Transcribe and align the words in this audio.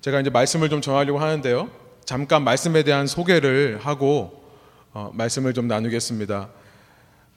제가 0.00 0.18
이제 0.20 0.30
말씀을 0.30 0.70
좀 0.70 0.80
전하려고 0.80 1.18
하는데요. 1.18 1.68
잠깐 2.06 2.42
말씀에 2.42 2.84
대한 2.84 3.06
소개를 3.06 3.78
하고 3.82 4.44
어, 4.94 5.10
말씀을 5.12 5.52
좀 5.52 5.68
나누겠습니다. 5.68 6.48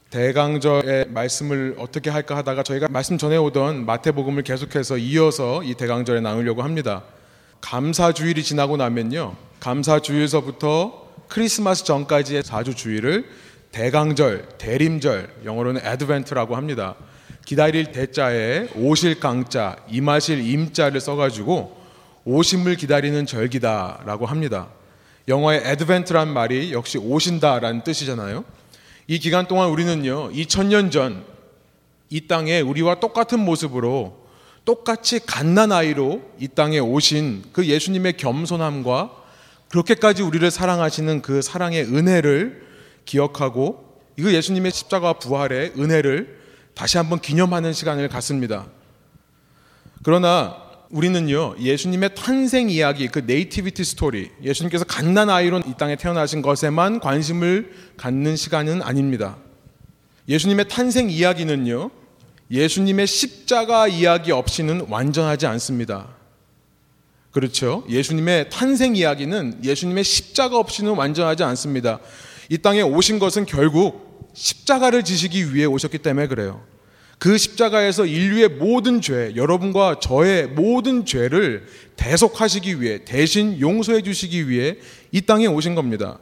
대강절의 0.09 1.09
말씀을 1.09 1.75
어떻게 1.77 2.09
할까 2.09 2.37
하다가 2.37 2.63
저희가 2.63 2.87
말씀 2.87 3.17
전해오던 3.17 3.85
마태복음을 3.85 4.43
계속해서 4.43 4.97
이어서 4.97 5.61
이 5.63 5.73
대강절에 5.73 6.21
나누려고 6.21 6.63
합니다. 6.63 7.03
감사주일이 7.59 8.43
지나고 8.43 8.77
나면요. 8.77 9.35
감사주일서부터 9.59 11.07
크리스마스 11.27 11.83
전까지의 11.83 12.43
4주 12.43 12.77
주일을 12.77 13.25
대강절, 13.73 14.47
대림절, 14.57 15.41
영어로는 15.43 15.85
애드벤트라고 15.85 16.55
합니다. 16.55 16.95
기다릴 17.45 17.91
대자에 17.91 18.69
오실 18.75 19.19
강자, 19.19 19.75
임하실 19.89 20.47
임자를 20.47 21.01
써가지고 21.01 21.82
오심을 22.25 22.75
기다리는 22.75 23.25
절기다라고 23.25 24.25
합니다. 24.25 24.69
영어의 25.27 25.61
애드벤트란 25.65 26.33
말이 26.33 26.73
역시 26.73 26.97
오신다라는 26.97 27.83
뜻이잖아요. 27.83 28.43
이 29.07 29.19
기간 29.19 29.47
동안 29.47 29.69
우리는요, 29.69 30.31
2000년 30.31 30.91
전 30.91 31.33
이 32.13 32.27
땅에 32.27 32.61
우리와 32.61 32.99
똑같은 32.99 33.39
모습으로 33.39 34.27
똑같이 34.65 35.19
갓난아이로 35.25 36.21
이 36.39 36.47
땅에 36.47 36.77
오신 36.77 37.45
그 37.51 37.65
예수님의 37.65 38.17
겸손함과 38.17 39.11
그렇게까지 39.69 40.21
우리를 40.21 40.51
사랑하시는 40.51 41.23
그 41.23 41.41
사랑의 41.41 41.85
은혜를 41.85 42.67
기억하고 43.05 43.99
이거 44.15 44.31
예수님의 44.31 44.71
십자가 44.71 45.13
부활의 45.13 45.73
은혜를 45.75 46.39
다시 46.75 46.97
한번 46.97 47.19
기념하는 47.19 47.73
시간을 47.73 48.09
갖습니다. 48.09 48.67
그러나 50.03 50.61
우리는요, 50.93 51.55
예수님의 51.59 52.13
탄생 52.13 52.69
이야기, 52.69 53.07
그 53.07 53.23
nativity 53.25 53.83
story, 53.83 54.29
예수님께서 54.43 54.85
갓난 54.85 55.27
아이로 55.27 55.61
이 55.65 55.73
땅에 55.75 55.95
태어나신 55.95 56.43
것에만 56.43 56.99
관심을 56.99 57.73
갖는 57.97 58.35
시간은 58.35 58.83
아닙니다. 58.83 59.37
예수님의 60.29 60.67
탄생 60.69 61.09
이야기는요, 61.09 61.89
예수님의 62.51 63.07
십자가 63.07 63.87
이야기 63.87 64.31
없이는 64.31 64.85
완전하지 64.87 65.47
않습니다. 65.47 66.09
그렇죠. 67.31 67.83
예수님의 67.89 68.51
탄생 68.51 68.95
이야기는 68.95 69.61
예수님의 69.63 70.03
십자가 70.03 70.59
없이는 70.59 70.93
완전하지 70.93 71.43
않습니다. 71.43 71.99
이 72.49 72.59
땅에 72.59 72.83
오신 72.83 73.17
것은 73.17 73.47
결국 73.47 74.29
십자가를 74.35 75.03
지시기 75.03 75.55
위해 75.55 75.65
오셨기 75.65 75.97
때문에 75.97 76.27
그래요. 76.27 76.61
그 77.23 77.37
십자가에서 77.37 78.05
인류의 78.05 78.49
모든 78.49 78.99
죄, 78.99 79.31
여러분과 79.37 80.01
저의 80.01 80.45
모든 80.45 81.05
죄를 81.05 81.65
대속하시기 81.95 82.81
위해, 82.81 83.05
대신 83.05 83.61
용서해 83.61 84.01
주시기 84.01 84.49
위해 84.49 84.75
이 85.13 85.21
땅에 85.21 85.47
오신 85.47 85.73
겁니다. 85.73 86.19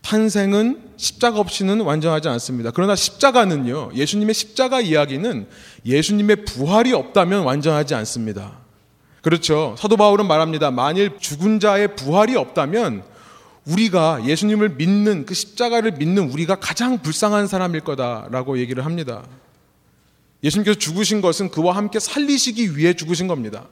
탄생은 0.00 0.80
십자가 0.96 1.40
없이는 1.40 1.82
완전하지 1.82 2.26
않습니다. 2.28 2.70
그러나 2.70 2.96
십자가는요, 2.96 3.90
예수님의 3.94 4.32
십자가 4.32 4.80
이야기는 4.80 5.46
예수님의 5.84 6.46
부활이 6.46 6.94
없다면 6.94 7.44
완전하지 7.44 7.94
않습니다. 7.96 8.60
그렇죠. 9.20 9.74
사도 9.76 9.98
바울은 9.98 10.26
말합니다. 10.26 10.70
만일 10.70 11.18
죽은 11.18 11.60
자의 11.60 11.94
부활이 11.96 12.34
없다면 12.34 13.02
우리가 13.66 14.22
예수님을 14.24 14.70
믿는 14.70 15.26
그 15.26 15.34
십자가를 15.34 15.92
믿는 15.98 16.30
우리가 16.30 16.54
가장 16.54 17.02
불쌍한 17.02 17.46
사람일 17.46 17.82
거다라고 17.82 18.56
얘기를 18.56 18.86
합니다. 18.86 19.22
예수님께서 20.42 20.78
죽으신 20.78 21.20
것은 21.20 21.50
그와 21.50 21.76
함께 21.76 21.98
살리시기 21.98 22.76
위해 22.76 22.94
죽으신 22.94 23.26
겁니다. 23.26 23.66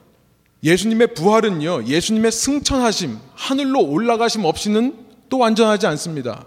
예수님의 0.63 1.13
부활은요, 1.13 1.85
예수님의 1.85 2.31
승천하심, 2.31 3.17
하늘로 3.33 3.81
올라가심 3.81 4.45
없이는 4.45 4.95
또 5.29 5.37
완전하지 5.37 5.87
않습니다. 5.87 6.45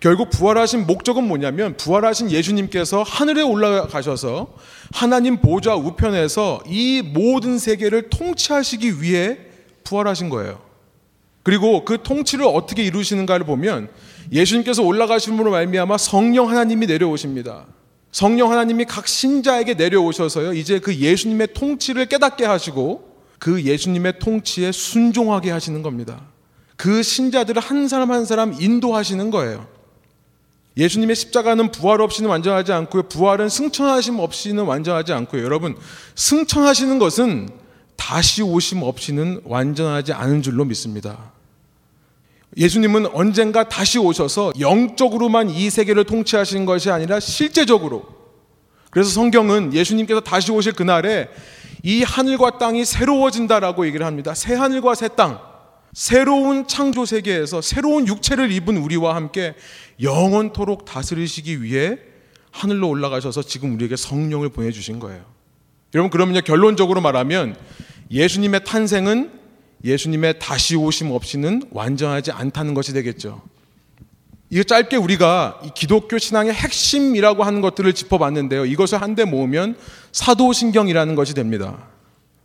결국 0.00 0.30
부활하신 0.30 0.86
목적은 0.86 1.26
뭐냐면 1.26 1.76
부활하신 1.76 2.30
예수님께서 2.30 3.02
하늘에 3.02 3.42
올라가셔서 3.42 4.54
하나님 4.92 5.40
보좌 5.40 5.74
우편에서 5.74 6.62
이 6.68 7.02
모든 7.02 7.58
세계를 7.58 8.08
통치하시기 8.10 9.02
위해 9.02 9.38
부활하신 9.82 10.28
거예요. 10.28 10.60
그리고 11.42 11.84
그 11.84 12.02
통치를 12.02 12.44
어떻게 12.44 12.84
이루시는가를 12.84 13.44
보면 13.46 13.88
예수님께서 14.30 14.82
올라가심으로 14.82 15.50
말미암아 15.50 15.98
성령 15.98 16.48
하나님이 16.48 16.86
내려오십니다. 16.86 17.66
성령 18.10 18.50
하나님이 18.50 18.84
각 18.86 19.06
신자에게 19.06 19.74
내려오셔서요. 19.74 20.54
이제 20.54 20.78
그 20.78 20.94
예수님의 20.94 21.48
통치를 21.54 22.06
깨닫게 22.06 22.44
하시고 22.44 23.16
그 23.38 23.62
예수님의 23.62 24.18
통치에 24.18 24.72
순종하게 24.72 25.50
하시는 25.50 25.82
겁니다. 25.82 26.22
그 26.76 27.02
신자들을 27.02 27.60
한 27.60 27.88
사람 27.88 28.10
한 28.12 28.24
사람 28.24 28.54
인도하시는 28.58 29.30
거예요. 29.30 29.66
예수님의 30.76 31.16
십자가는 31.16 31.72
부활 31.72 32.00
없이는 32.00 32.30
완전하지 32.30 32.72
않고요. 32.72 33.04
부활은 33.04 33.48
승천하심 33.48 34.20
없이는 34.20 34.64
완전하지 34.64 35.12
않고요. 35.12 35.42
여러분, 35.42 35.76
승천하시는 36.14 36.98
것은 37.00 37.48
다시 37.96 38.42
오심 38.42 38.84
없이는 38.84 39.42
완전하지 39.44 40.12
않은 40.12 40.42
줄로 40.42 40.64
믿습니다. 40.64 41.32
예수님은 42.58 43.06
언젠가 43.12 43.68
다시 43.68 43.98
오셔서 43.98 44.52
영적으로만 44.58 45.48
이 45.48 45.70
세계를 45.70 46.04
통치하시는 46.04 46.66
것이 46.66 46.90
아니라 46.90 47.20
실제적으로 47.20 48.04
그래서 48.90 49.10
성경은 49.10 49.74
예수님께서 49.74 50.20
다시 50.20 50.50
오실 50.50 50.72
그날에 50.72 51.28
이 51.84 52.02
하늘과 52.02 52.58
땅이 52.58 52.84
새로워진다라고 52.84 53.86
얘기를 53.86 54.04
합니다. 54.04 54.34
새 54.34 54.54
하늘과 54.54 54.96
새 54.96 55.08
땅, 55.08 55.40
새로운 55.92 56.66
창조 56.66 57.04
세계에서 57.04 57.60
새로운 57.60 58.08
육체를 58.08 58.50
입은 58.50 58.76
우리와 58.76 59.14
함께 59.14 59.54
영원토록 60.02 60.84
다스리시기 60.84 61.62
위해 61.62 61.98
하늘로 62.50 62.88
올라가셔서 62.88 63.42
지금 63.42 63.74
우리에게 63.74 63.94
성령을 63.94 64.48
보내주신 64.48 64.98
거예요. 64.98 65.24
여러분, 65.94 66.10
그러면 66.10 66.42
결론적으로 66.42 67.00
말하면 67.00 67.56
예수님의 68.10 68.64
탄생은 68.64 69.37
예수님의 69.84 70.38
다시 70.38 70.76
오심 70.76 71.10
없이는 71.10 71.62
완전하지 71.70 72.32
않다는 72.32 72.74
것이 72.74 72.92
되겠죠. 72.92 73.42
이거 74.50 74.62
짧게 74.62 74.96
우리가 74.96 75.60
기독교 75.74 76.18
신앙의 76.18 76.54
핵심이라고 76.54 77.44
하는 77.44 77.60
것들을 77.60 77.92
짚어봤는데요. 77.92 78.64
이것을 78.64 79.00
한데 79.02 79.24
모으면 79.24 79.76
사도신경이라는 80.12 81.14
것이 81.14 81.34
됩니다. 81.34 81.86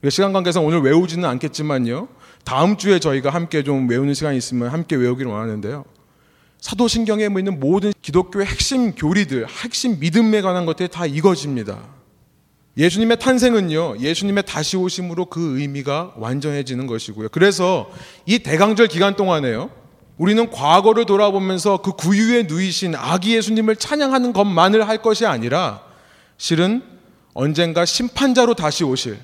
시간 0.10 0.34
관계상 0.34 0.66
오늘 0.66 0.82
외우지는 0.82 1.24
않겠지만요. 1.30 2.10
다음 2.44 2.76
주에 2.76 3.00
저희가 3.00 3.30
함께 3.30 3.64
좀 3.64 3.90
외우는 3.90 4.14
시간이 4.14 4.38
있으면 4.38 4.68
함께 4.68 4.98
외우기를 4.98 5.32
원하는데요. 5.32 5.86
사도신경에 6.60 7.26
있는 7.26 7.60
모든 7.60 7.94
기독교의 8.02 8.46
핵심 8.46 8.96
교리들, 8.96 9.48
핵심 9.48 10.00
믿음에 10.00 10.42
관한 10.42 10.66
것들이 10.66 10.90
다 10.90 11.06
이것입니다. 11.06 11.80
예수님의 12.76 13.20
탄생은요, 13.20 13.98
예수님의 14.00 14.44
다시 14.48 14.78
오심으로 14.78 15.26
그 15.26 15.60
의미가 15.60 16.14
완전해지는 16.18 16.88
것이고요. 16.88 17.30
그래서 17.30 17.92
이 18.26 18.40
대강절 18.40 18.88
기간 18.88 19.16
동안에요, 19.16 19.70
우리는 20.18 20.50
과거를 20.50 21.06
돌아보면서 21.06 21.78
그 21.78 21.94
구유에 21.94 22.44
누이신 22.44 22.96
아기 22.96 23.36
예수님을 23.36 23.76
찬양하는 23.76 24.34
것만을 24.34 24.88
할 24.88 25.02
것이 25.02 25.26
아니라 25.26 25.84
실은 26.38 26.84
언젠가 27.34 27.84
심판자로 27.84 28.54
다시 28.54 28.84
오실 28.84 29.18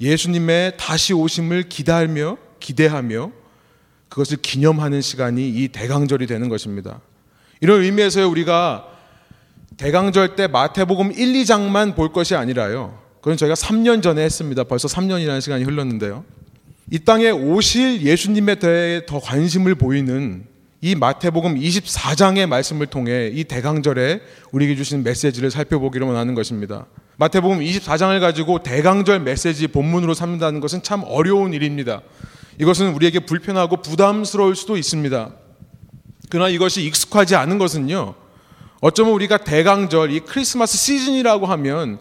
예수님의 0.00 0.76
다시 0.76 1.12
오심을 1.14 1.68
기다리며 1.68 2.36
기대하며 2.58 3.30
그것을 4.08 4.38
기념하는 4.38 5.00
시간이 5.00 5.48
이 5.48 5.68
대강절이 5.68 6.26
되는 6.26 6.48
것입니다. 6.48 7.00
이런 7.60 7.82
의미에서 7.82 8.26
우리가 8.28 8.89
대강절 9.80 10.36
때 10.36 10.46
마태복음 10.46 11.12
1, 11.12 11.32
2장만 11.32 11.96
볼 11.96 12.12
것이 12.12 12.34
아니라요. 12.34 12.98
그건 13.22 13.38
저희가 13.38 13.54
3년 13.54 14.02
전에 14.02 14.22
했습니다. 14.22 14.64
벌써 14.64 14.88
3년이라는 14.88 15.40
시간이 15.40 15.64
흘렀는데요. 15.64 16.22
이 16.90 16.98
땅에 16.98 17.30
오실 17.30 18.02
예수님에 18.02 18.56
대해 18.56 19.06
더 19.06 19.18
관심을 19.18 19.74
보이는 19.76 20.44
이 20.82 20.94
마태복음 20.94 21.58
24장의 21.58 22.46
말씀을 22.46 22.88
통해 22.88 23.30
이 23.32 23.44
대강절에 23.44 24.20
우리에게 24.52 24.76
주신 24.76 25.02
메시지를 25.02 25.50
살펴보기를 25.50 26.06
원하는 26.06 26.34
것입니다. 26.34 26.84
마태복음 27.16 27.60
24장을 27.60 28.20
가지고 28.20 28.62
대강절 28.62 29.20
메시지 29.20 29.66
본문으로 29.66 30.12
삼는다는 30.12 30.60
것은 30.60 30.82
참 30.82 31.04
어려운 31.06 31.54
일입니다. 31.54 32.02
이것은 32.58 32.92
우리에게 32.92 33.20
불편하고 33.20 33.78
부담스러울 33.78 34.56
수도 34.56 34.76
있습니다. 34.76 35.30
그러나 36.28 36.50
이것이 36.50 36.84
익숙하지 36.84 37.34
않은 37.34 37.56
것은요. 37.56 38.14
어쩌면 38.80 39.12
우리가 39.12 39.38
대강절, 39.38 40.10
이 40.10 40.20
크리스마스 40.20 40.76
시즌이라고 40.76 41.46
하면 41.46 42.00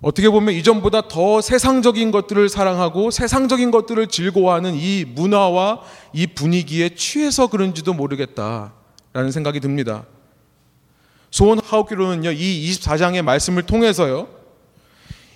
어떻게 0.00 0.30
보면 0.30 0.54
이전보다 0.54 1.08
더 1.08 1.40
세상적인 1.40 2.10
것들을 2.12 2.48
사랑하고 2.48 3.10
세상적인 3.10 3.70
것들을 3.70 4.06
즐거워하는 4.06 4.74
이 4.74 5.04
문화와 5.04 5.82
이 6.12 6.26
분위기에 6.26 6.90
취해서 6.94 7.48
그런지도 7.48 7.92
모르겠다라는 7.94 9.32
생각이 9.32 9.60
듭니다. 9.60 10.04
소원 11.30 11.58
하옵기로는요, 11.58 12.32
이 12.32 12.70
24장의 12.70 13.22
말씀을 13.22 13.64
통해서요, 13.64 14.28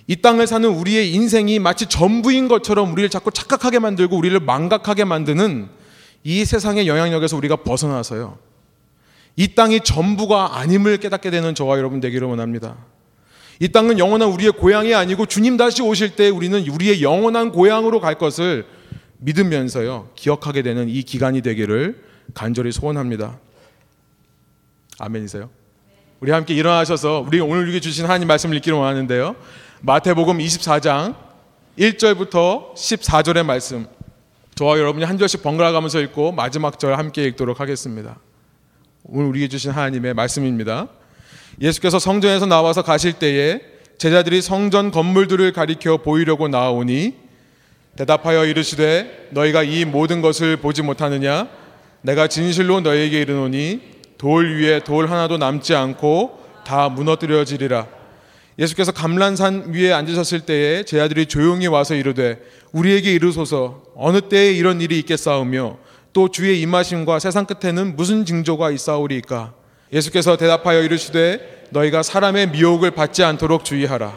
이 0.07 0.15
땅을 0.21 0.47
사는 0.47 0.67
우리의 0.67 1.13
인생이 1.13 1.59
마치 1.59 1.85
전부인 1.85 2.47
것처럼 2.47 2.91
우리를 2.91 3.09
자꾸 3.09 3.31
착각하게 3.31 3.79
만들고 3.79 4.17
우리를 4.17 4.37
망각하게 4.39 5.05
만드는 5.05 5.69
이 6.23 6.45
세상의 6.45 6.87
영향력에서 6.87 7.37
우리가 7.37 7.57
벗어나서요. 7.57 8.37
이 9.35 9.55
땅이 9.55 9.81
전부가 9.81 10.59
아님을 10.59 10.97
깨닫게 10.97 11.31
되는 11.31 11.55
저와 11.55 11.77
여러분 11.77 11.99
되기를 11.99 12.27
원합니다. 12.27 12.77
이 13.59 13.69
땅은 13.69 13.99
영원한 13.99 14.29
우리의 14.29 14.51
고향이 14.51 14.93
아니고 14.93 15.25
주님 15.25 15.57
다시 15.57 15.81
오실 15.81 16.15
때 16.15 16.29
우리는 16.29 16.67
우리의 16.67 17.01
영원한 17.01 17.51
고향으로 17.51 17.99
갈 17.99 18.15
것을 18.15 18.65
믿으면서요. 19.19 20.09
기억하게 20.15 20.61
되는 20.61 20.89
이 20.89 21.01
기간이 21.03 21.41
되기를 21.41 22.03
간절히 22.33 22.71
소원합니다. 22.71 23.39
아멘이세요? 24.99 25.49
우리 26.19 26.31
함께 26.31 26.53
일어나셔서 26.53 27.25
우리 27.27 27.39
오늘 27.39 27.63
우리에게 27.63 27.79
주신 27.79 28.05
하나님 28.05 28.27
말씀을 28.27 28.55
읽기를 28.57 28.77
원하는데요. 28.77 29.35
마태복음 29.81 30.37
24장 30.37 31.15
1절부터 31.77 32.75
14절의 32.75 33.43
말씀 33.43 33.87
저와 34.55 34.77
여러분이 34.77 35.05
한 35.05 35.17
절씩 35.17 35.41
번갈아 35.41 35.71
가면서 35.71 35.99
읽고 35.99 36.31
마지막 36.31 36.79
절 36.79 36.97
함께 36.97 37.23
읽도록 37.25 37.59
하겠습니다. 37.59 38.17
오늘 39.05 39.25
우리에게 39.27 39.49
주신 39.49 39.71
하나님의 39.71 40.13
말씀입니다. 40.13 40.87
예수께서 41.59 41.99
성전에서 41.99 42.45
나와서 42.45 42.83
가실 42.83 43.13
때에 43.13 43.59
제자들이 43.97 44.41
성전 44.41 44.91
건물들을 44.91 45.51
가리켜 45.51 45.97
보이려고 45.97 46.47
나오니 46.47 47.13
대답하여 47.97 48.45
이르시되 48.45 49.27
너희가 49.31 49.63
이 49.63 49.83
모든 49.83 50.21
것을 50.21 50.57
보지 50.57 50.83
못하느냐? 50.83 51.49
내가 52.01 52.27
진실로 52.27 52.79
너희에게 52.79 53.21
이르노니 53.21 53.81
돌 54.17 54.57
위에 54.57 54.79
돌 54.79 55.09
하나도 55.09 55.37
남지 55.37 55.75
않고 55.75 56.39
다 56.65 56.87
무너뜨려지리라. 56.87 57.87
예수께서 58.57 58.93
감란산 58.93 59.73
위에 59.73 59.91
앉으셨을 59.91 60.41
때에 60.41 60.83
제자들이 60.83 61.25
조용히 61.25 61.67
와서 61.67 61.93
이르되 61.93 62.39
우리에게 62.71 63.11
이르소서. 63.11 63.83
어느 63.95 64.21
때에 64.21 64.53
이런 64.53 64.79
일이 64.79 64.97
있겠사오며 64.99 65.77
또 66.13 66.29
주의 66.29 66.61
임하심과 66.61 67.17
세상 67.17 67.45
끝에는 67.45 67.95
무슨 67.95 68.23
징조가 68.23 68.69
있사오리이까? 68.69 69.53
예수께서 69.91 70.37
대답하여 70.37 70.83
이르시되 70.83 71.65
너희가 71.71 72.03
사람의 72.03 72.51
미혹을 72.51 72.91
받지 72.91 73.23
않도록 73.23 73.65
주의하라. 73.65 74.13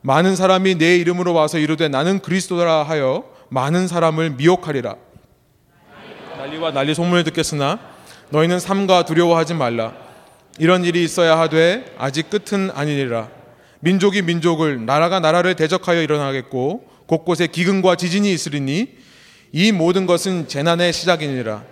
많은 0.00 0.36
사람이 0.36 0.76
내 0.76 0.96
이름으로 0.96 1.34
와서 1.34 1.58
이르되 1.58 1.88
나는 1.88 2.20
그리스도라 2.20 2.82
하여 2.82 3.24
많은 3.50 3.88
사람을 3.88 4.30
미혹하리라. 4.30 4.96
난리와 6.38 6.72
난리 6.72 6.94
소문을 6.94 7.24
듣겠으나 7.24 7.78
너희는 8.30 8.58
삼가 8.58 9.04
두려워하지 9.04 9.52
말라. 9.52 9.92
이런 10.58 10.84
일이 10.84 11.04
있어야 11.04 11.38
하되 11.38 11.94
아직 11.98 12.30
끝은 12.30 12.70
아니니라. 12.74 13.28
민족이 13.80 14.22
민족을 14.22 14.86
나라가 14.86 15.20
나라를 15.20 15.56
대적하여 15.56 16.02
일어나겠고 16.02 16.84
곳곳에 17.06 17.46
기근과 17.46 17.96
지진이 17.96 18.32
있으리니 18.32 18.96
이 19.52 19.72
모든 19.72 20.06
것은 20.06 20.48
재난의 20.48 20.92
시작이니라. 20.92 21.62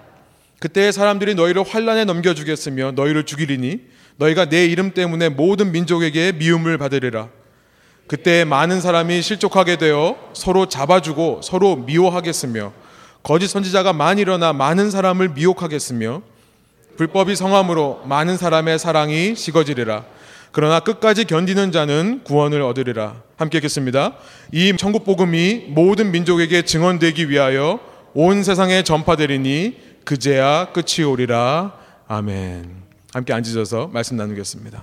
그때 0.59 0.91
사람들이 0.91 1.35
너희를 1.35 1.63
환란에 1.63 2.05
넘겨주겠으며 2.05 2.93
너희를 2.93 3.25
죽이리니 3.25 3.81
너희가 4.17 4.47
내 4.47 4.65
이름 4.65 4.93
때문에 4.93 5.29
모든 5.29 5.73
민족에게 5.73 6.33
미움을 6.33 6.79
받으리라. 6.79 7.29
그때 8.07 8.45
많은 8.45 8.81
사람이 8.81 9.21
실족하게 9.21 9.77
되어 9.77 10.17
서로 10.33 10.67
잡아주고 10.67 11.41
서로 11.43 11.77
미워하겠으며 11.77 12.73
거짓 13.23 13.49
선지자가 13.49 13.93
많이 13.93 14.23
일어나 14.23 14.53
많은 14.53 14.91
사람을 14.91 15.31
미혹하겠으며 15.31 16.23
불법이 16.97 17.37
성함으로 17.37 18.03
많은 18.07 18.37
사람의 18.37 18.79
사랑이 18.79 19.35
식어지리라. 19.35 20.05
그러나 20.57 20.81
끝까지 20.81 21.27
견디는 21.27 21.71
자는 21.71 22.23
구원을 22.25 22.63
얻으리라. 22.63 23.21
함께 23.37 23.59
읽겠습니다. 23.59 24.15
이 24.53 24.75
천국 24.79 25.05
복음이 25.05 25.67
모든 25.69 26.11
민족에게 26.13 26.63
증언되기 26.63 27.29
위하여 27.29 27.79
온 28.15 28.43
세상에 28.43 28.83
전파되리니 28.83 29.77
그제야 30.07 30.73
끝이 30.73 31.05
오리라. 31.05 31.75
아멘. 32.09 32.75
함께 33.13 33.35
앉으셔서 33.35 33.89
말씀 33.89 34.17
나누겠습니다. 34.17 34.83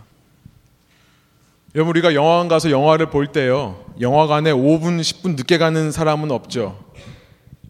여러분 1.74 1.90
우리가 1.90 2.14
영화관 2.14 2.50
가서 2.50 2.70
영화를 2.70 3.08
볼 3.08 3.26
때요. 3.26 3.84
영화관에 4.00 4.52
5분, 4.52 5.02
10분 5.02 5.38
늦게 5.38 5.58
가는 5.58 5.92
사람은 5.92 6.30
없죠. 6.30 6.86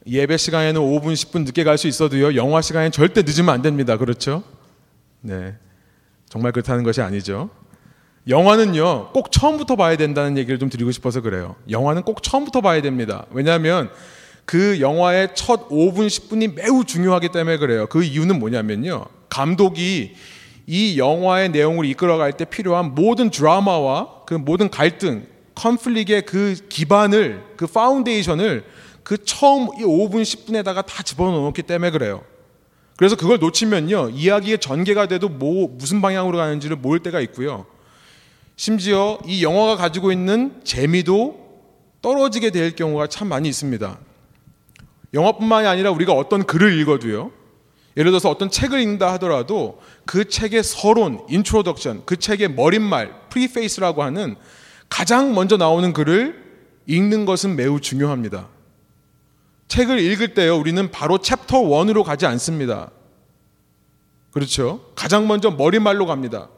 예배 0.08 0.36
시간에는 0.36 0.82
5분, 0.82 1.14
10분 1.14 1.46
늦게 1.46 1.64
갈 1.64 1.78
수 1.78 1.88
있어도요. 1.88 2.36
영화 2.36 2.62
시간에 2.62 2.90
절대 2.90 3.22
늦으면 3.22 3.54
안 3.54 3.62
됩니다. 3.62 3.96
그렇죠? 3.96 4.44
네. 5.22 5.56
정말 6.28 6.52
그렇다는 6.52 6.84
것이 6.84 7.02
아니죠. 7.02 7.50
영화는요, 8.28 9.10
꼭 9.12 9.32
처음부터 9.32 9.76
봐야 9.76 9.98
된다는 9.98 10.38
얘기를 10.38 10.58
좀 10.58 10.70
드리고 10.70 10.92
싶어서 10.92 11.22
그래요. 11.22 11.56
영화는 11.70 12.04
꼭 12.04 12.24
처음부터 12.24 12.62
봐야 12.62 12.82
됩니다. 12.82 13.26
왜냐하면 13.32 13.90
그 14.46 14.80
영화의 14.80 15.30
첫 15.36 15.70
5분, 15.70 16.08
10분이 16.08 16.54
매우 16.56 16.86
중요하기 16.86 17.30
때문에 17.30 17.58
그래요. 17.58 17.88
그 17.88 18.04
이유는 18.04 18.40
뭐냐면요. 18.40 19.06
감독이 19.30 20.16
이 20.68 20.98
영화의 20.98 21.50
내용을 21.50 21.86
이끌어갈 21.86 22.34
때 22.34 22.46
필요한 22.46 22.96
모든 22.96 23.30
드라마와 23.30 24.24
그 24.26 24.36
모든 24.36 24.70
갈등, 24.70 25.26
conflict의 25.56 26.24
그 26.24 26.56
기반을, 26.70 27.44
그 27.58 27.68
foundation을 27.68 28.64
그 29.04 29.18
처음 29.26 29.68
이 29.78 29.84
5분, 29.84 30.22
10분에다가 30.22 30.86
다 30.86 31.04
집어넣었기 31.04 31.64
때문에 31.64 31.92
그래요. 31.92 32.24
그래서 32.96 33.18
그걸 33.18 33.40
놓치면요. 33.40 34.12
이야기의 34.12 34.60
전개가 34.60 35.08
돼도 35.08 35.28
뭐, 35.28 35.68
무슨 35.68 36.02
방향으로 36.02 36.38
가는지를 36.38 36.78
모를 36.78 37.02
때가 37.02 37.20
있고요. 37.22 37.66
심지어 38.56 39.20
이 39.26 39.44
영화가 39.44 39.78
가지고 39.78 40.12
있는 40.12 40.62
재미도 40.64 41.44
떨어지게 42.02 42.52
될 42.52 42.76
경우가 42.76 43.08
참 43.08 43.30
많이 43.30 43.50
있습니다. 43.50 43.98
영화뿐만이 45.14 45.68
아니라 45.68 45.92
우리가 45.92 46.14
어떤 46.14 46.44
글을 46.46 46.80
읽어도요. 46.80 47.32
예를 47.96 48.12
들어서 48.12 48.30
어떤 48.30 48.50
책을 48.50 48.80
읽는다 48.80 49.12
하더라도 49.14 49.80
그 50.06 50.28
책의 50.28 50.64
서론, 50.64 51.24
introduction, 51.30 52.04
그 52.06 52.18
책의 52.18 52.54
머릿말, 52.54 53.14
preface라고 53.30 54.04
하는 54.04 54.36
가장 54.90 55.34
먼저 55.34 55.58
나오는 55.58 55.94
글을 55.94 56.44
읽는 56.88 57.26
것은 57.26 57.56
매우 57.56 57.80
중요합니다. 57.80 58.50
책을 59.68 60.00
읽을 60.00 60.34
때요, 60.34 60.58
우리는 60.58 60.92
바로 60.92 61.20
챕터 61.20 61.62
1으로 61.62 62.04
가지 62.04 62.26
않습니다. 62.26 62.92
그렇죠? 64.32 64.92
가장 64.96 65.28
먼저 65.28 65.52
머릿말로 65.52 66.06
갑니다. 66.06 66.50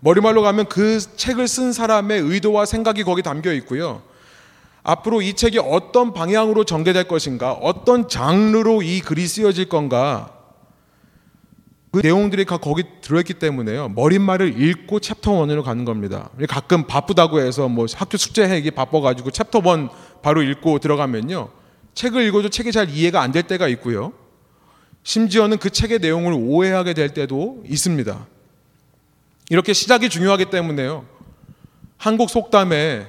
머리말로 0.00 0.42
가면 0.42 0.66
그 0.68 1.00
책을 1.00 1.48
쓴 1.48 1.72
사람의 1.72 2.20
의도와 2.20 2.66
생각이 2.66 3.02
거기 3.04 3.22
담겨 3.22 3.52
있고요. 3.54 4.02
앞으로 4.82 5.20
이 5.22 5.34
책이 5.34 5.58
어떤 5.58 6.12
방향으로 6.14 6.64
전개될 6.64 7.08
것인가, 7.08 7.52
어떤 7.52 8.08
장르로 8.08 8.82
이 8.82 9.00
글이 9.00 9.26
쓰여질 9.26 9.68
건가, 9.68 10.32
그 11.90 12.00
내용들이 12.00 12.44
다 12.44 12.58
거기 12.58 12.84
들어있기 13.00 13.34
때문에요. 13.34 13.88
머릿말을 13.90 14.60
읽고 14.60 15.00
챕터 15.00 15.32
1으로 15.32 15.62
가는 15.62 15.84
겁니다. 15.84 16.30
가끔 16.48 16.86
바쁘다고 16.86 17.40
해서 17.40 17.68
뭐 17.68 17.86
학교 17.92 18.16
숙제하기 18.16 18.70
바빠가지고 18.72 19.30
챕터 19.30 19.60
1 19.60 19.88
바로 20.22 20.42
읽고 20.42 20.78
들어가면요. 20.78 21.48
책을 21.94 22.22
읽어도 22.22 22.50
책이 22.50 22.72
잘 22.72 22.88
이해가 22.90 23.20
안 23.20 23.32
될 23.32 23.42
때가 23.42 23.68
있고요. 23.68 24.12
심지어는 25.02 25.58
그 25.58 25.70
책의 25.70 26.00
내용을 26.00 26.34
오해하게 26.34 26.92
될 26.94 27.14
때도 27.14 27.62
있습니다. 27.66 28.26
이렇게 29.50 29.72
시작이 29.72 30.08
중요하기 30.08 30.46
때문에요. 30.46 31.06
한국 31.96 32.30
속담에 32.30 33.06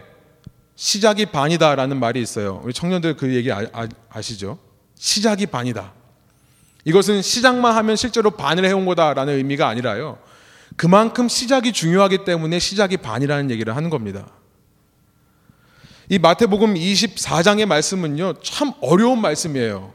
시작이 0.75 1.27
반이다라는 1.27 1.99
말이 1.99 2.21
있어요. 2.21 2.61
우리 2.63 2.73
청년들 2.73 3.17
그 3.17 3.33
얘기 3.35 3.51
아, 3.51 3.67
아 4.09 4.21
시죠 4.21 4.57
시작이 4.95 5.45
반이다. 5.47 5.93
이것은 6.85 7.21
시작만 7.21 7.75
하면 7.75 7.95
실제로 7.95 8.31
반을 8.31 8.65
해온 8.65 8.85
거다라는 8.85 9.35
의미가 9.35 9.67
아니라요. 9.67 10.17
그만큼 10.75 11.27
시작이 11.27 11.73
중요하기 11.73 12.23
때문에 12.23 12.57
시작이 12.59 12.97
반이라는 12.97 13.51
얘기를 13.51 13.75
하는 13.75 13.89
겁니다. 13.89 14.27
이 16.07 16.17
마태복음 16.17 16.73
24장의 16.73 17.65
말씀은요, 17.65 18.35
참 18.41 18.73
어려운 18.81 19.19
말씀이에요. 19.21 19.93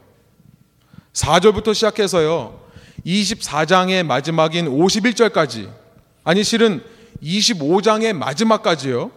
4절부터 1.13 1.73
시작해서요, 1.73 2.59
24장의 3.05 4.03
마지막인 4.03 4.67
51절까지 4.67 5.84
아니 6.25 6.43
실은 6.43 6.83
25장의 7.23 8.13
마지막까지요. 8.13 9.11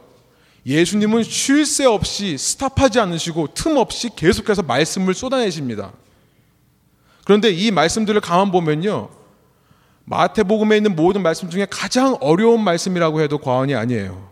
예수님은 0.66 1.22
쉴 1.24 1.64
새 1.64 1.86
없이 1.86 2.36
스탑하지 2.38 3.00
않으시고 3.00 3.48
틈 3.54 3.76
없이 3.78 4.10
계속해서 4.14 4.62
말씀을 4.62 5.14
쏟아내십니다. 5.14 5.92
그런데 7.24 7.50
이 7.50 7.70
말씀들을 7.70 8.20
가만 8.20 8.52
보면요. 8.52 9.08
마태복음에 10.04 10.76
있는 10.76 10.94
모든 10.94 11.22
말씀 11.22 11.50
중에 11.50 11.66
가장 11.68 12.16
어려운 12.20 12.62
말씀이라고 12.62 13.20
해도 13.20 13.38
과언이 13.38 13.74
아니에요. 13.74 14.28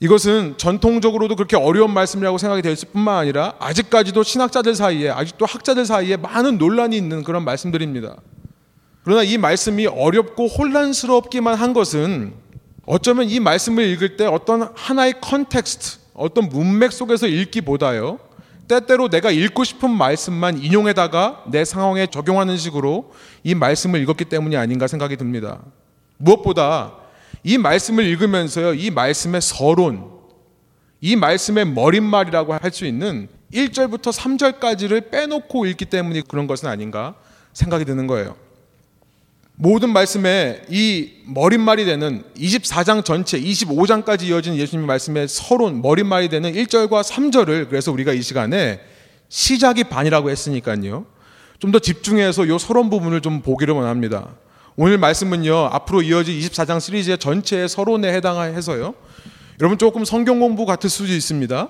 이것은 0.00 0.54
전통적으로도 0.56 1.36
그렇게 1.36 1.56
어려운 1.56 1.92
말씀이라고 1.92 2.38
생각이 2.38 2.62
될 2.62 2.76
뿐만 2.92 3.16
아니라 3.18 3.54
아직까지도 3.60 4.22
신학자들 4.22 4.74
사이에 4.74 5.10
아직도 5.10 5.46
학자들 5.46 5.86
사이에 5.86 6.16
많은 6.16 6.58
논란이 6.58 6.96
있는 6.96 7.22
그런 7.22 7.44
말씀들입니다. 7.44 8.16
그러나 9.04 9.22
이 9.22 9.36
말씀이 9.36 9.86
어렵고 9.86 10.48
혼란스럽기만 10.48 11.54
한 11.54 11.74
것은 11.74 12.32
어쩌면 12.86 13.28
이 13.28 13.38
말씀을 13.38 13.84
읽을 13.84 14.16
때 14.16 14.26
어떤 14.26 14.70
하나의 14.74 15.20
context, 15.20 15.98
어떤 16.14 16.48
문맥 16.48 16.90
속에서 16.90 17.26
읽기보다요. 17.26 18.18
때때로 18.66 19.08
내가 19.10 19.30
읽고 19.30 19.62
싶은 19.64 19.90
말씀만 19.90 20.58
인용해다가 20.58 21.44
내 21.50 21.66
상황에 21.66 22.06
적용하는 22.06 22.56
식으로 22.56 23.12
이 23.42 23.54
말씀을 23.54 24.00
읽었기 24.00 24.24
때문이 24.24 24.56
아닌가 24.56 24.86
생각이 24.86 25.16
듭니다. 25.18 25.60
무엇보다 26.16 26.94
이 27.42 27.58
말씀을 27.58 28.04
읽으면서요, 28.04 28.72
이 28.72 28.90
말씀의 28.90 29.42
서론, 29.42 30.10
이 31.02 31.14
말씀의 31.16 31.66
머릿말이라고 31.66 32.54
할 32.54 32.72
수 32.72 32.86
있는 32.86 33.28
1절부터 33.52 34.12
3절까지를 34.12 35.10
빼놓고 35.10 35.66
읽기 35.66 35.84
때문에 35.84 36.22
그런 36.26 36.46
것은 36.46 36.68
아닌가 36.68 37.14
생각이 37.52 37.84
드는 37.84 38.06
거예요. 38.06 38.43
모든 39.56 39.90
말씀에 39.92 40.62
이 40.68 41.12
머릿말이 41.26 41.84
되는 41.84 42.24
24장 42.36 43.04
전체 43.04 43.40
25장까지 43.40 44.24
이어진 44.24 44.56
예수님 44.56 44.84
말씀의 44.86 45.28
서론 45.28 45.80
머릿말이 45.80 46.28
되는 46.28 46.52
1절과 46.52 47.02
3절을 47.04 47.68
그래서 47.68 47.92
우리가 47.92 48.12
이 48.12 48.20
시간에 48.22 48.80
시작이 49.28 49.84
반이라고 49.84 50.30
했으니까요. 50.30 51.06
좀 51.60 51.72
더 51.72 51.78
집중해서 51.78 52.44
이 52.44 52.58
서론 52.58 52.90
부분을 52.90 53.20
좀 53.22 53.40
보기를 53.40 53.72
원합니다. 53.74 54.34
오늘 54.76 54.98
말씀은요. 54.98 55.56
앞으로 55.72 56.02
이어질 56.02 56.38
24장 56.40 56.80
시리즈의 56.80 57.16
전체의 57.16 57.68
서론에 57.68 58.12
해당해서요. 58.12 58.94
여러분 59.60 59.78
조금 59.78 60.04
성경 60.04 60.40
공부 60.40 60.66
같을 60.66 60.90
수도 60.90 61.12
있습니다. 61.12 61.68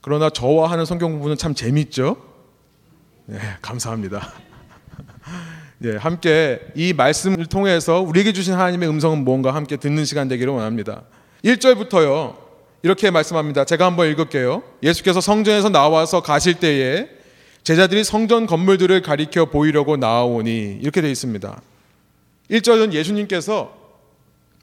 그러나 0.00 0.30
저와 0.30 0.70
하는 0.70 0.84
성경 0.86 1.12
공부는 1.12 1.36
참 1.36 1.54
재밌죠? 1.54 2.16
네, 3.26 3.38
감사합니다. 3.60 4.32
예, 5.82 5.96
함께 5.96 6.60
이 6.74 6.92
말씀을 6.92 7.46
통해서 7.46 8.00
우리에게 8.00 8.32
주신 8.32 8.54
하나님의 8.54 8.88
음성은 8.88 9.24
무언가 9.24 9.54
함께 9.54 9.76
듣는 9.76 10.04
시간 10.04 10.28
되기를 10.28 10.52
원합니다. 10.52 11.02
1절부터요. 11.44 12.36
이렇게 12.82 13.10
말씀합니다. 13.10 13.64
제가 13.64 13.86
한번 13.86 14.10
읽을게요. 14.10 14.62
예수께서 14.82 15.20
성전에서 15.20 15.70
나와서 15.70 16.22
가실 16.22 16.54
때에 16.54 17.08
제자들이 17.62 18.04
성전 18.04 18.46
건물들을 18.46 19.00
가리켜 19.02 19.46
보이려고 19.46 19.96
나아오니 19.96 20.78
이렇게 20.82 21.00
되어 21.00 21.10
있습니다. 21.10 21.60
1절은 22.50 22.92
예수님께서 22.92 23.74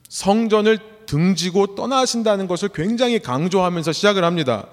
성전을 0.08 0.78
등지고 1.06 1.74
떠나신다는 1.74 2.46
것을 2.46 2.68
굉장히 2.68 3.18
강조하면서 3.18 3.92
시작을 3.92 4.24
합니다. 4.24 4.68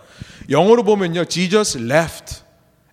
영어로 0.49 0.83
보면요. 0.83 1.25
Jesus 1.25 1.77
left 1.77 2.43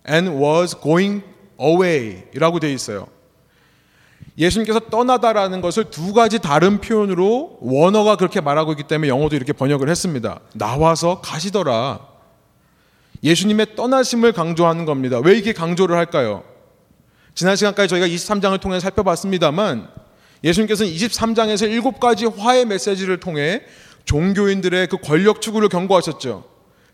and 0.09 0.31
was 0.31 0.75
going 0.81 1.23
away라고 1.61 2.59
되어 2.59 2.71
있어요. 2.71 3.07
예수님께서 4.37 4.79
떠나다라는 4.79 5.61
것을 5.61 5.85
두 5.85 6.13
가지 6.13 6.39
다른 6.39 6.79
표현으로 6.79 7.57
원어가 7.59 8.17
그렇게 8.17 8.39
말하고 8.39 8.71
있기 8.73 8.83
때문에 8.83 9.09
영어도 9.09 9.35
이렇게 9.35 9.51
번역을 9.51 9.89
했습니다. 9.89 10.39
나와서 10.53 11.21
가시더라. 11.21 11.99
예수님의 13.23 13.75
떠나심을 13.75 14.33
강조하는 14.33 14.85
겁니다. 14.85 15.19
왜 15.23 15.33
이렇게 15.33 15.53
강조를 15.53 15.97
할까요? 15.97 16.43
지난 17.33 17.55
시간까지 17.55 17.87
저희가 17.87 18.07
23장을 18.07 18.59
통해 18.59 18.79
살펴봤습니다만 18.79 19.87
예수님께서는 20.43 20.91
23장에서 20.91 21.69
일곱 21.69 21.99
가지 21.99 22.25
화해 22.25 22.63
메시지를 22.65 23.19
통해 23.19 23.63
종교인들의 24.05 24.87
그 24.87 24.97
권력 24.97 25.41
추구를 25.41 25.69
경고하셨죠. 25.69 26.45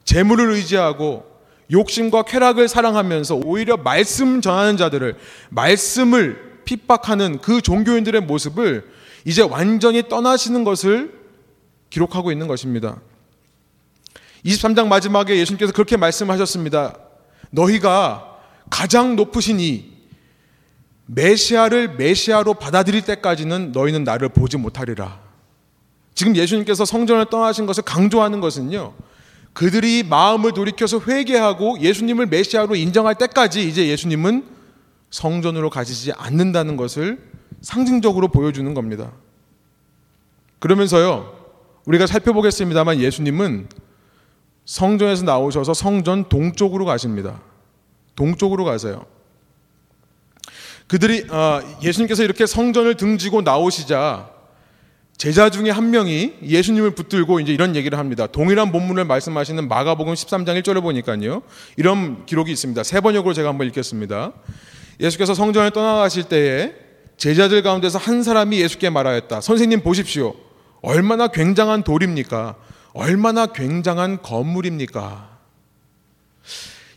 재물을 0.05 0.49
의지하고 0.51 1.25
욕심과 1.71 2.23
쾌락을 2.23 2.67
사랑하면서 2.67 3.41
오히려 3.45 3.77
말씀 3.77 4.41
전하는 4.41 4.77
자들을 4.77 5.17
말씀을 5.49 6.52
핍박하는 6.65 7.39
그 7.39 7.61
종교인들의 7.61 8.21
모습을 8.21 8.89
이제 9.25 9.41
완전히 9.41 10.07
떠나시는 10.07 10.63
것을 10.63 11.13
기록하고 11.89 12.31
있는 12.31 12.47
것입니다. 12.47 12.99
23장 14.45 14.87
마지막에 14.87 15.37
예수님께서 15.37 15.71
그렇게 15.71 15.95
말씀하셨습니다. 15.95 16.97
너희가 17.51 18.37
가장 18.69 19.15
높으신 19.15 19.59
이 19.59 19.93
메시아를 21.05 21.95
메시아로 21.95 22.55
받아들일 22.55 23.03
때까지는 23.03 23.71
너희는 23.71 24.03
나를 24.03 24.29
보지 24.29 24.57
못하리라. 24.57 25.19
지금 26.15 26.35
예수님께서 26.35 26.85
성전을 26.85 27.25
떠나신 27.29 27.65
것을 27.65 27.83
강조하는 27.83 28.39
것은요. 28.39 28.93
그들이 29.53 30.03
마음을 30.03 30.53
돌이켜서 30.53 30.99
회개하고 30.99 31.79
예수님을 31.79 32.25
메시아로 32.27 32.75
인정할 32.75 33.15
때까지 33.15 33.67
이제 33.67 33.87
예수님은 33.87 34.52
성전으로 35.13 35.69
가시지 35.69 36.11
않는다는 36.13 36.75
것을 36.75 37.21
상징적으로 37.61 38.29
보여주는 38.29 38.73
겁니다. 38.73 39.11
그러면서요, 40.57 41.31
우리가 41.85 42.07
살펴보겠습니다만 42.07 42.99
예수님은 42.99 43.67
성전에서 44.65 45.23
나오셔서 45.23 45.75
성전 45.75 46.27
동쪽으로 46.29 46.85
가십니다. 46.85 47.41
동쪽으로 48.15 48.63
가세요. 48.65 49.05
그들이 50.87 51.27
아, 51.29 51.61
예수님께서 51.83 52.23
이렇게 52.23 52.47
성전을 52.47 52.97
등지고 52.97 53.43
나오시자 53.43 54.31
제자 55.17 55.51
중에 55.51 55.69
한 55.69 55.91
명이 55.91 56.37
예수님을 56.41 56.95
붙들고 56.95 57.39
이제 57.39 57.53
이런 57.53 57.75
얘기를 57.75 57.99
합니다. 57.99 58.25
동일한 58.25 58.71
본문을 58.71 59.05
말씀하시는 59.05 59.67
마가복음 59.67 60.15
13장 60.15 60.59
1절을 60.61 60.81
보니까요. 60.81 61.43
이런 61.77 62.25
기록이 62.25 62.51
있습니다. 62.51 62.81
세 62.81 62.99
번역으로 62.99 63.35
제가 63.35 63.49
한번 63.49 63.67
읽겠습니다. 63.67 64.33
예수께서 64.99 65.33
성전을 65.33 65.71
떠나가실 65.71 66.25
때에 66.25 66.73
제자들 67.17 67.61
가운데서 67.61 67.99
한 67.99 68.23
사람이 68.23 68.59
예수께 68.59 68.89
말하였다. 68.89 69.41
선생님 69.41 69.81
보십시오. 69.81 70.35
얼마나 70.81 71.27
굉장한 71.27 71.83
돌입니까? 71.83 72.55
얼마나 72.93 73.47
굉장한 73.47 74.21
건물입니까? 74.21 75.33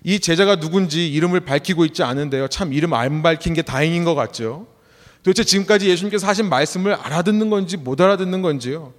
이 0.04 0.20
제자가 0.20 0.56
누군지 0.56 1.08
이름을 1.12 1.40
밝히고 1.40 1.84
있지 1.86 2.02
않은데요. 2.02 2.48
참 2.48 2.72
이름 2.72 2.94
안 2.94 3.22
밝힌 3.22 3.54
게 3.54 3.62
다행인 3.62 4.04
것 4.04 4.14
같죠. 4.14 4.66
도대체 5.22 5.42
지금까지 5.42 5.88
예수님께서 5.88 6.26
하신 6.26 6.48
말씀을 6.48 6.94
알아듣는 6.94 7.50
건지 7.50 7.76
못 7.76 8.00
알아듣는 8.00 8.42
건지요. 8.42 8.92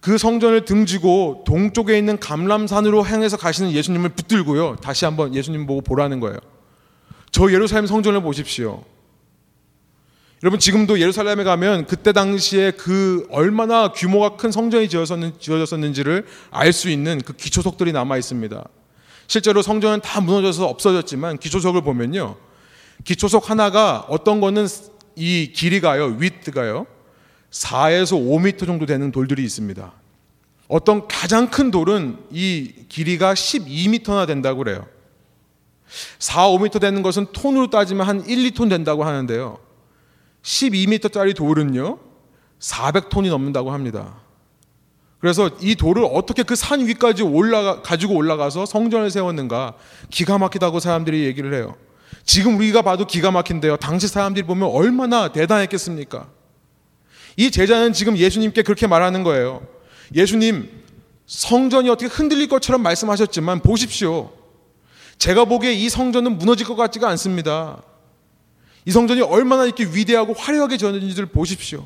그 0.00 0.18
성전을 0.18 0.64
등지고 0.64 1.44
동쪽에 1.46 1.96
있는 1.98 2.18
감람산으로 2.18 3.04
향해서 3.04 3.36
가시는 3.36 3.72
예수님을 3.72 4.10
붙들고요. 4.10 4.76
다시 4.76 5.04
한번 5.04 5.34
예수님 5.34 5.66
보고 5.66 5.80
보라는 5.80 6.20
거예요. 6.20 6.38
저 7.30 7.52
예루살렘 7.52 7.86
성전을 7.86 8.22
보십시오. 8.22 8.84
여러분 10.42 10.60
지금도 10.60 11.00
예루살렘에 11.00 11.42
가면 11.42 11.86
그때 11.86 12.12
당시에 12.12 12.70
그 12.72 13.26
얼마나 13.30 13.90
규모가 13.92 14.36
큰 14.36 14.52
성전이 14.52 14.88
지어졌었는지를 14.88 16.26
알 16.50 16.72
수 16.72 16.90
있는 16.90 17.20
그 17.20 17.32
기초석들이 17.32 17.90
남아 17.92 18.18
있습니다. 18.18 18.64
실제로 19.26 19.62
성전은 19.62 20.00
다 20.00 20.20
무너져서 20.20 20.66
없어졌지만 20.66 21.38
기초석을 21.38 21.82
보면요. 21.82 22.36
기초석 23.04 23.50
하나가 23.50 24.06
어떤 24.08 24.40
거는 24.40 24.66
이 25.16 25.52
길이가요, 25.52 26.16
위트가요. 26.18 26.86
4에서 27.50 28.12
5미터 28.12 28.66
정도 28.66 28.86
되는 28.86 29.10
돌들이 29.10 29.42
있습니다. 29.42 29.92
어떤 30.68 31.08
가장 31.08 31.50
큰 31.50 31.70
돌은 31.70 32.18
이 32.30 32.72
길이가 32.88 33.34
12미터나 33.34 34.26
된다고 34.26 34.58
그래요. 34.58 34.86
4, 36.18 36.48
5미터 36.48 36.80
되는 36.80 37.02
것은 37.02 37.26
톤으로 37.32 37.70
따지면 37.70 38.06
한 38.06 38.26
1, 38.26 38.50
2톤 38.50 38.68
된다고 38.68 39.04
하는데요. 39.04 39.58
12미터짜리 40.42 41.34
돌은요, 41.34 41.98
400톤이 42.60 43.28
넘는다고 43.28 43.70
합니다. 43.72 44.20
그래서 45.20 45.50
이 45.60 45.74
돌을 45.74 46.04
어떻게 46.12 46.42
그 46.44 46.54
산 46.54 46.86
위까지 46.86 47.22
올라가, 47.22 47.82
가지고 47.82 48.14
올라가서 48.14 48.66
성전을 48.66 49.10
세웠는가 49.10 49.74
기가 50.10 50.38
막히다고 50.38 50.78
사람들이 50.80 51.24
얘기를 51.24 51.52
해요. 51.54 51.76
지금 52.24 52.56
우리가 52.56 52.82
봐도 52.82 53.06
기가 53.06 53.30
막힌데요. 53.30 53.76
당시 53.78 54.06
사람들이 54.06 54.46
보면 54.46 54.68
얼마나 54.70 55.32
대단했겠습니까? 55.32 56.28
이 57.36 57.50
제자는 57.50 57.92
지금 57.92 58.16
예수님께 58.16 58.62
그렇게 58.62 58.86
말하는 58.86 59.22
거예요. 59.22 59.66
예수님, 60.14 60.70
성전이 61.26 61.88
어떻게 61.90 62.06
흔들릴 62.06 62.48
것처럼 62.48 62.82
말씀하셨지만 62.82 63.60
보십시오. 63.60 64.32
제가 65.18 65.44
보기에 65.44 65.72
이 65.72 65.88
성전은 65.88 66.38
무너질 66.38 66.66
것 66.66 66.76
같지가 66.76 67.08
않습니다. 67.10 67.82
이 68.84 68.90
성전이 68.90 69.20
얼마나 69.20 69.64
이렇게 69.64 69.84
위대하고 69.84 70.32
화려하게 70.32 70.76
지어졌는지를 70.76 71.26
보십시오. 71.26 71.84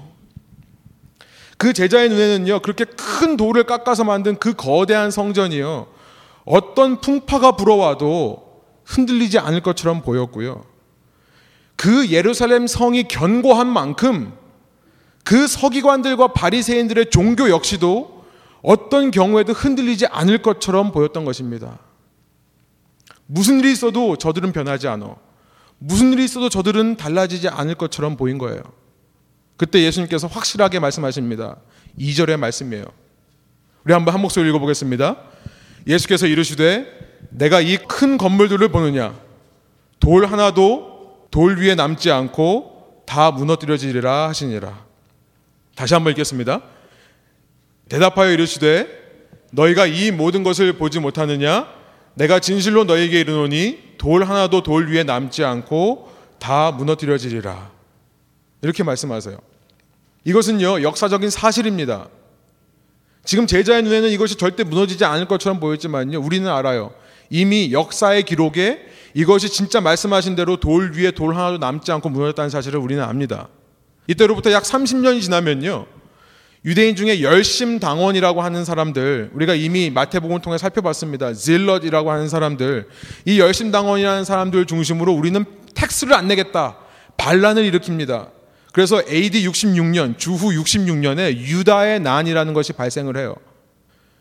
그 1.56 1.72
제자의 1.72 2.08
눈에는요, 2.08 2.60
그렇게 2.60 2.84
큰 2.84 3.36
돌을 3.36 3.64
깎아서 3.64 4.04
만든 4.04 4.36
그 4.36 4.52
거대한 4.52 5.10
성전이요, 5.10 5.86
어떤 6.44 7.00
풍파가 7.00 7.52
불어와도 7.52 8.62
흔들리지 8.84 9.38
않을 9.38 9.60
것처럼 9.60 10.02
보였고요. 10.02 10.64
그 11.76 12.10
예루살렘 12.10 12.66
성이 12.66 13.04
견고한 13.04 13.66
만큼 13.66 14.32
그 15.24 15.46
서기관들과 15.46 16.32
바리새인들의 16.32 17.10
종교 17.10 17.48
역시도 17.48 18.24
어떤 18.62 19.10
경우에도 19.10 19.52
흔들리지 19.52 20.06
않을 20.06 20.42
것처럼 20.42 20.92
보였던 20.92 21.24
것입니다. 21.24 21.78
무슨 23.32 23.60
일이 23.60 23.72
있어도 23.72 24.16
저들은 24.16 24.52
변하지 24.52 24.88
않아. 24.88 25.16
무슨 25.78 26.12
일이 26.12 26.24
있어도 26.26 26.50
저들은 26.50 26.96
달라지지 26.98 27.48
않을 27.48 27.76
것처럼 27.76 28.18
보인 28.18 28.36
거예요. 28.36 28.60
그때 29.56 29.82
예수님께서 29.82 30.26
확실하게 30.26 30.80
말씀하십니다. 30.80 31.56
2절의 31.98 32.36
말씀이에요. 32.36 32.84
우리 33.84 33.94
한번 33.94 34.12
한 34.12 34.20
목소리 34.20 34.50
읽어보겠습니다. 34.50 35.16
예수께서 35.86 36.26
이르시되 36.26 36.86
내가 37.30 37.62
이 37.62 37.78
큰 37.88 38.18
건물들을 38.18 38.68
보느냐 38.68 39.18
돌 39.98 40.26
하나도 40.26 41.28
돌 41.30 41.58
위에 41.58 41.74
남지 41.74 42.10
않고 42.10 43.04
다 43.06 43.30
무너뜨려지리라 43.30 44.28
하시니라. 44.28 44.84
다시 45.74 45.94
한번 45.94 46.10
읽겠습니다. 46.10 46.60
대답하여 47.88 48.30
이르시되 48.32 48.88
너희가 49.52 49.86
이 49.86 50.10
모든 50.10 50.42
것을 50.42 50.74
보지 50.74 51.00
못하느냐 51.00 51.81
내가 52.14 52.40
진실로 52.40 52.84
너희에게 52.84 53.20
이르노니 53.20 53.94
돌 53.98 54.24
하나도 54.24 54.62
돌 54.62 54.90
위에 54.90 55.02
남지 55.04 55.44
않고 55.44 56.12
다 56.38 56.72
무너뜨려지리라. 56.72 57.70
이렇게 58.62 58.82
말씀하세요. 58.82 59.38
이것은요, 60.24 60.82
역사적인 60.82 61.30
사실입니다. 61.30 62.08
지금 63.24 63.46
제자의 63.46 63.82
눈에는 63.82 64.10
이것이 64.10 64.36
절대 64.36 64.64
무너지지 64.64 65.04
않을 65.04 65.26
것처럼 65.26 65.60
보였지만요, 65.60 66.20
우리는 66.20 66.48
알아요. 66.50 66.92
이미 67.30 67.72
역사의 67.72 68.24
기록에 68.24 68.86
이것이 69.14 69.48
진짜 69.48 69.80
말씀하신 69.80 70.36
대로 70.36 70.56
돌 70.58 70.92
위에 70.92 71.10
돌 71.12 71.34
하나도 71.34 71.58
남지 71.58 71.90
않고 71.92 72.08
무너졌다는 72.08 72.50
사실을 72.50 72.78
우리는 72.78 73.02
압니다. 73.02 73.48
이때로부터 74.06 74.52
약 74.52 74.64
30년이 74.64 75.22
지나면요. 75.22 75.86
유대인 76.64 76.94
중에 76.94 77.22
열심 77.22 77.80
당원이라고 77.80 78.40
하는 78.40 78.64
사람들, 78.64 79.30
우리가 79.34 79.54
이미 79.54 79.90
마태복음을 79.90 80.42
통해 80.42 80.58
살펴봤습니다. 80.58 81.32
질럿이라고 81.32 82.12
하는 82.12 82.28
사람들, 82.28 82.88
이 83.24 83.40
열심 83.40 83.72
당원이라는 83.72 84.24
사람들 84.24 84.66
중심으로 84.66 85.12
우리는 85.12 85.44
텍스를 85.74 86.14
안 86.14 86.28
내겠다. 86.28 86.76
반란을 87.16 87.68
일으킵니다. 87.70 88.28
그래서 88.72 89.02
AD 89.10 89.46
66년, 89.48 90.16
주후 90.18 90.52
66년에 90.52 91.36
유다의 91.36 92.00
난이라는 92.00 92.54
것이 92.54 92.72
발생을 92.72 93.16
해요. 93.16 93.34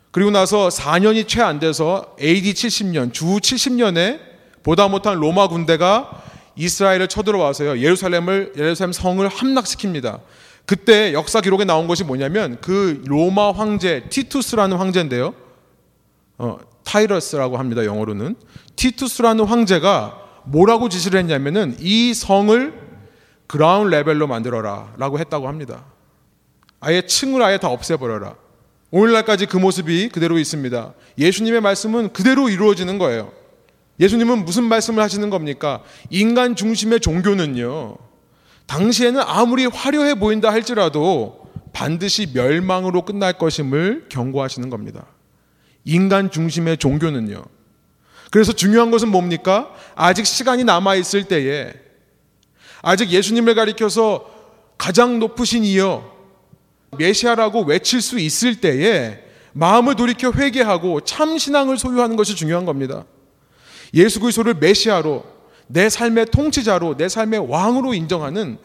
그리고 0.09 0.31
나서 0.31 0.67
4년이 0.67 1.27
채 1.27 1.41
안 1.41 1.59
돼서 1.59 2.15
AD 2.19 2.53
70년, 2.53 3.13
주후 3.13 3.39
70년에 3.39 4.19
보다 4.63 4.87
못한 4.87 5.15
로마 5.15 5.47
군대가 5.47 6.23
이스라엘을 6.55 7.07
쳐들어와서요. 7.07 7.79
예루살렘을 7.79 8.53
예루살렘 8.57 8.91
성을 8.91 9.25
함락시킵니다. 9.27 10.19
그때 10.71 11.11
역사 11.11 11.41
기록에 11.41 11.65
나온 11.65 11.85
것이 11.85 12.05
뭐냐면 12.05 12.57
그 12.61 13.03
로마 13.05 13.51
황제 13.51 14.05
티투스라는 14.09 14.77
황제인데요. 14.77 15.33
어, 16.37 16.59
타이러스라고 16.85 17.57
합니다. 17.57 17.83
영어로는 17.83 18.37
티투스라는 18.77 19.43
황제가 19.43 20.17
뭐라고 20.45 20.87
지시를 20.87 21.19
했냐면은 21.19 21.75
이 21.81 22.13
성을 22.13 22.73
그라운 23.47 23.89
레벨로 23.89 24.27
만들어라 24.27 24.93
라고 24.95 25.19
했다고 25.19 25.49
합니다. 25.49 25.83
아예 26.79 27.01
층을 27.05 27.43
아예 27.43 27.57
다 27.57 27.67
없애버려라. 27.67 28.35
오늘날까지 28.91 29.47
그 29.47 29.57
모습이 29.57 30.07
그대로 30.07 30.39
있습니다. 30.39 30.93
예수님의 31.17 31.59
말씀은 31.59 32.13
그대로 32.13 32.47
이루어지는 32.47 32.97
거예요. 32.97 33.33
예수님은 33.99 34.45
무슨 34.45 34.63
말씀을 34.63 35.03
하시는 35.03 35.29
겁니까? 35.29 35.83
인간 36.09 36.55
중심의 36.55 37.01
종교는요, 37.01 37.97
당시에는 38.71 39.21
아무리 39.25 39.65
화려해 39.65 40.15
보인다 40.15 40.49
할지라도 40.49 41.41
반드시 41.73 42.31
멸망으로 42.33 43.03
끝날 43.03 43.33
것임을 43.33 44.05
경고하시는 44.07 44.69
겁니다. 44.69 45.07
인간 45.83 46.31
중심의 46.31 46.77
종교는요. 46.77 47.43
그래서 48.31 48.53
중요한 48.53 48.89
것은 48.89 49.09
뭡니까? 49.09 49.73
아직 49.95 50.25
시간이 50.25 50.63
남아있을 50.63 51.25
때에 51.25 51.73
아직 52.81 53.09
예수님을 53.09 53.55
가리켜서 53.55 54.31
가장 54.77 55.19
높으신 55.19 55.65
이여 55.65 56.09
메시아라고 56.97 57.63
외칠 57.63 58.01
수 58.01 58.19
있을 58.19 58.61
때에 58.61 59.21
마음을 59.51 59.95
돌이켜 59.95 60.31
회개하고 60.31 61.01
참 61.01 61.37
신앙을 61.37 61.77
소유하는 61.77 62.15
것이 62.15 62.35
중요한 62.35 62.63
겁니다. 62.63 63.03
예수 63.93 64.21
그리스도를 64.21 64.53
메시아로 64.53 65.25
내 65.71 65.89
삶의 65.89 66.27
통치자로 66.27 66.97
내 66.97 67.07
삶의 67.07 67.49
왕으로 67.49 67.93
인정하는 67.93 68.57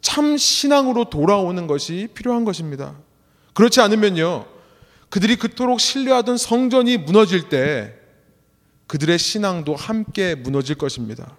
참 0.00 0.36
신앙으로 0.36 1.10
돌아오는 1.10 1.66
것이 1.66 2.08
필요한 2.14 2.44
것입니다. 2.44 2.94
그렇지 3.54 3.80
않으면요. 3.80 4.46
그들이 5.08 5.36
그토록 5.36 5.80
신뢰하던 5.80 6.36
성전이 6.36 6.96
무너질 6.98 7.48
때 7.48 7.94
그들의 8.86 9.18
신앙도 9.18 9.74
함께 9.74 10.34
무너질 10.34 10.76
것입니다. 10.76 11.36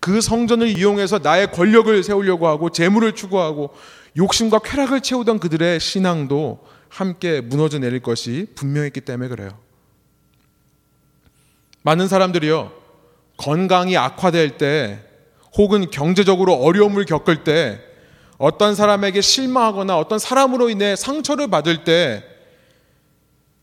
그 0.00 0.20
성전을 0.20 0.68
이용해서 0.78 1.18
나의 1.18 1.50
권력을 1.52 2.02
세우려고 2.02 2.46
하고 2.46 2.70
재물을 2.70 3.14
추구하고 3.14 3.74
욕심과 4.16 4.60
쾌락을 4.60 5.00
채우던 5.00 5.38
그들의 5.38 5.80
신앙도 5.80 6.64
함께 6.88 7.40
무너져 7.40 7.78
내릴 7.78 8.00
것이 8.00 8.46
분명했기 8.54 9.00
때문에 9.02 9.28
그래요. 9.28 9.50
많은 11.82 12.08
사람들이요, 12.08 12.72
건강이 13.38 13.96
악화될 13.96 14.58
때 14.58 15.00
혹은 15.56 15.90
경제적으로 15.90 16.54
어려움을 16.54 17.06
겪을 17.06 17.44
때 17.44 17.80
어떤 18.36 18.74
사람에게 18.74 19.20
실망하거나 19.20 19.98
어떤 19.98 20.18
사람으로 20.18 20.68
인해 20.68 20.94
상처를 20.94 21.48
받을 21.48 21.84
때 21.84 22.22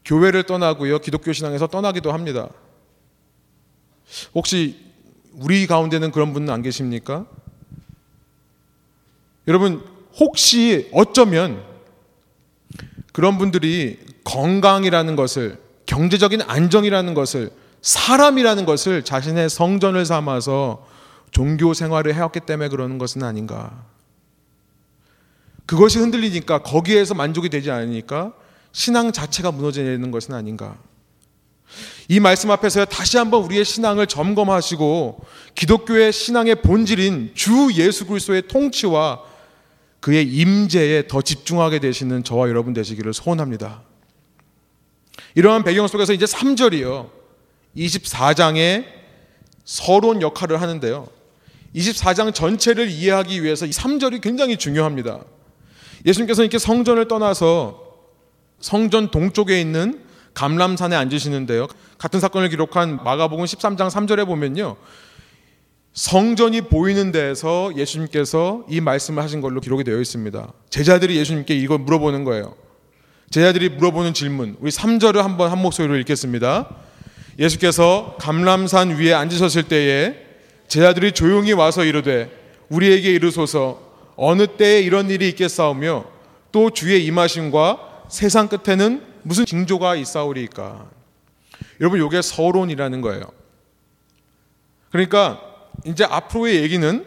교회를 0.03 0.43
떠나고요, 0.43 0.99
기독교 0.99 1.31
신앙에서 1.31 1.67
떠나기도 1.67 2.11
합니다. 2.11 2.49
혹시 4.33 4.77
우리 5.33 5.67
가운데는 5.67 6.11
그런 6.11 6.33
분은 6.33 6.49
안 6.53 6.61
계십니까? 6.61 7.25
여러분, 9.47 9.83
혹시 10.17 10.89
어쩌면 10.91 11.63
그런 13.11 13.37
분들이 13.37 13.99
건강이라는 14.23 15.15
것을, 15.15 15.59
경제적인 15.85 16.41
안정이라는 16.41 17.13
것을, 17.13 17.51
사람이라는 17.85 18.65
것을 18.65 19.05
자신의 19.05 19.47
성전을 19.47 20.07
삼아서 20.07 20.87
종교 21.29 21.75
생활을 21.75 22.15
해왔기 22.15 22.39
때문에 22.39 22.69
그러는 22.69 22.97
것은 22.97 23.21
아닌가. 23.21 23.85
그것이 25.67 25.99
흔들리니까 25.99 26.63
거기에서 26.63 27.13
만족이 27.13 27.49
되지 27.49 27.69
않으니까 27.69 28.33
신앙 28.71 29.11
자체가 29.11 29.51
무너져 29.51 29.83
내리는 29.83 30.09
것은 30.09 30.33
아닌가. 30.33 30.77
이 32.07 32.19
말씀 32.19 32.49
앞에서 32.49 32.85
다시 32.85 33.17
한번 33.17 33.43
우리의 33.43 33.63
신앙을 33.63 34.07
점검하시고 34.07 35.23
기독교의 35.53 36.11
신앙의 36.11 36.63
본질인 36.63 37.33
주 37.35 37.69
예수 37.75 38.07
그리스도의 38.07 38.47
통치와 38.47 39.21
그의 39.99 40.27
임재에 40.27 41.05
더 41.05 41.21
집중하게 41.21 41.77
되시는 41.79 42.23
저와 42.23 42.49
여러분 42.49 42.73
되시기를 42.73 43.13
소원합니다. 43.13 43.83
이러한 45.35 45.63
배경 45.63 45.87
속에서 45.87 46.13
이제 46.13 46.25
3절이요. 46.25 47.24
24장의 47.77 48.85
서론 49.63 50.21
역할을 50.21 50.61
하는데요. 50.61 51.07
24장 51.75 52.33
전체를 52.33 52.89
이해하기 52.89 53.43
위해서 53.43 53.65
이 53.65 53.71
3절이 53.71 54.21
굉장히 54.21 54.57
중요합니다. 54.57 55.19
예수님께서 56.05 56.43
이렇게 56.43 56.57
성전을 56.57 57.07
떠나서 57.07 57.81
성전 58.59 59.11
동쪽에 59.11 59.59
있는 59.59 60.01
감람산에 60.33 60.95
앉으시는데요. 60.95 61.67
같은 61.97 62.19
사건을 62.19 62.49
기록한 62.49 63.03
마가복음 63.03 63.45
13장 63.45 63.89
3절에 63.89 64.25
보면요. 64.25 64.77
성전이 65.93 66.61
보이는 66.61 67.11
데에서 67.11 67.71
예수님께서 67.75 68.65
이 68.69 68.81
말씀을 68.81 69.23
하신 69.23 69.39
걸로 69.39 69.61
기록이 69.61 69.85
되어 69.85 69.99
있습니다. 69.99 70.51
제자들이 70.69 71.15
예수님께 71.15 71.55
이걸 71.55 71.79
물어보는 71.79 72.25
거예요. 72.25 72.53
제자들이 73.31 73.69
물어보는 73.69 74.13
질문. 74.13 74.57
우리 74.59 74.71
3절을 74.71 75.21
한번 75.21 75.51
한 75.51 75.61
목소리로 75.61 75.97
읽겠습니다. 75.99 76.69
예수께서 77.37 78.15
감람산 78.19 78.97
위에 78.97 79.13
앉으셨을 79.13 79.63
때에 79.63 80.15
제자들이 80.67 81.11
조용히 81.11 81.53
와서 81.53 81.83
이르되 81.83 82.31
우리에게 82.69 83.11
이르소서 83.11 83.81
어느 84.15 84.47
때에 84.47 84.81
이런 84.81 85.09
일이 85.09 85.29
있겠사오며 85.29 86.05
또 86.51 86.69
주의 86.69 87.05
임하심과 87.05 88.05
세상 88.09 88.47
끝에는 88.47 89.03
무슨 89.23 89.45
징조가 89.45 89.95
있사오리까? 89.95 90.89
여러분, 91.81 92.05
이게 92.05 92.21
서론이라는 92.21 93.01
거예요. 93.01 93.23
그러니까 94.91 95.41
이제 95.85 96.05
앞으로의 96.05 96.61
얘기는 96.61 97.05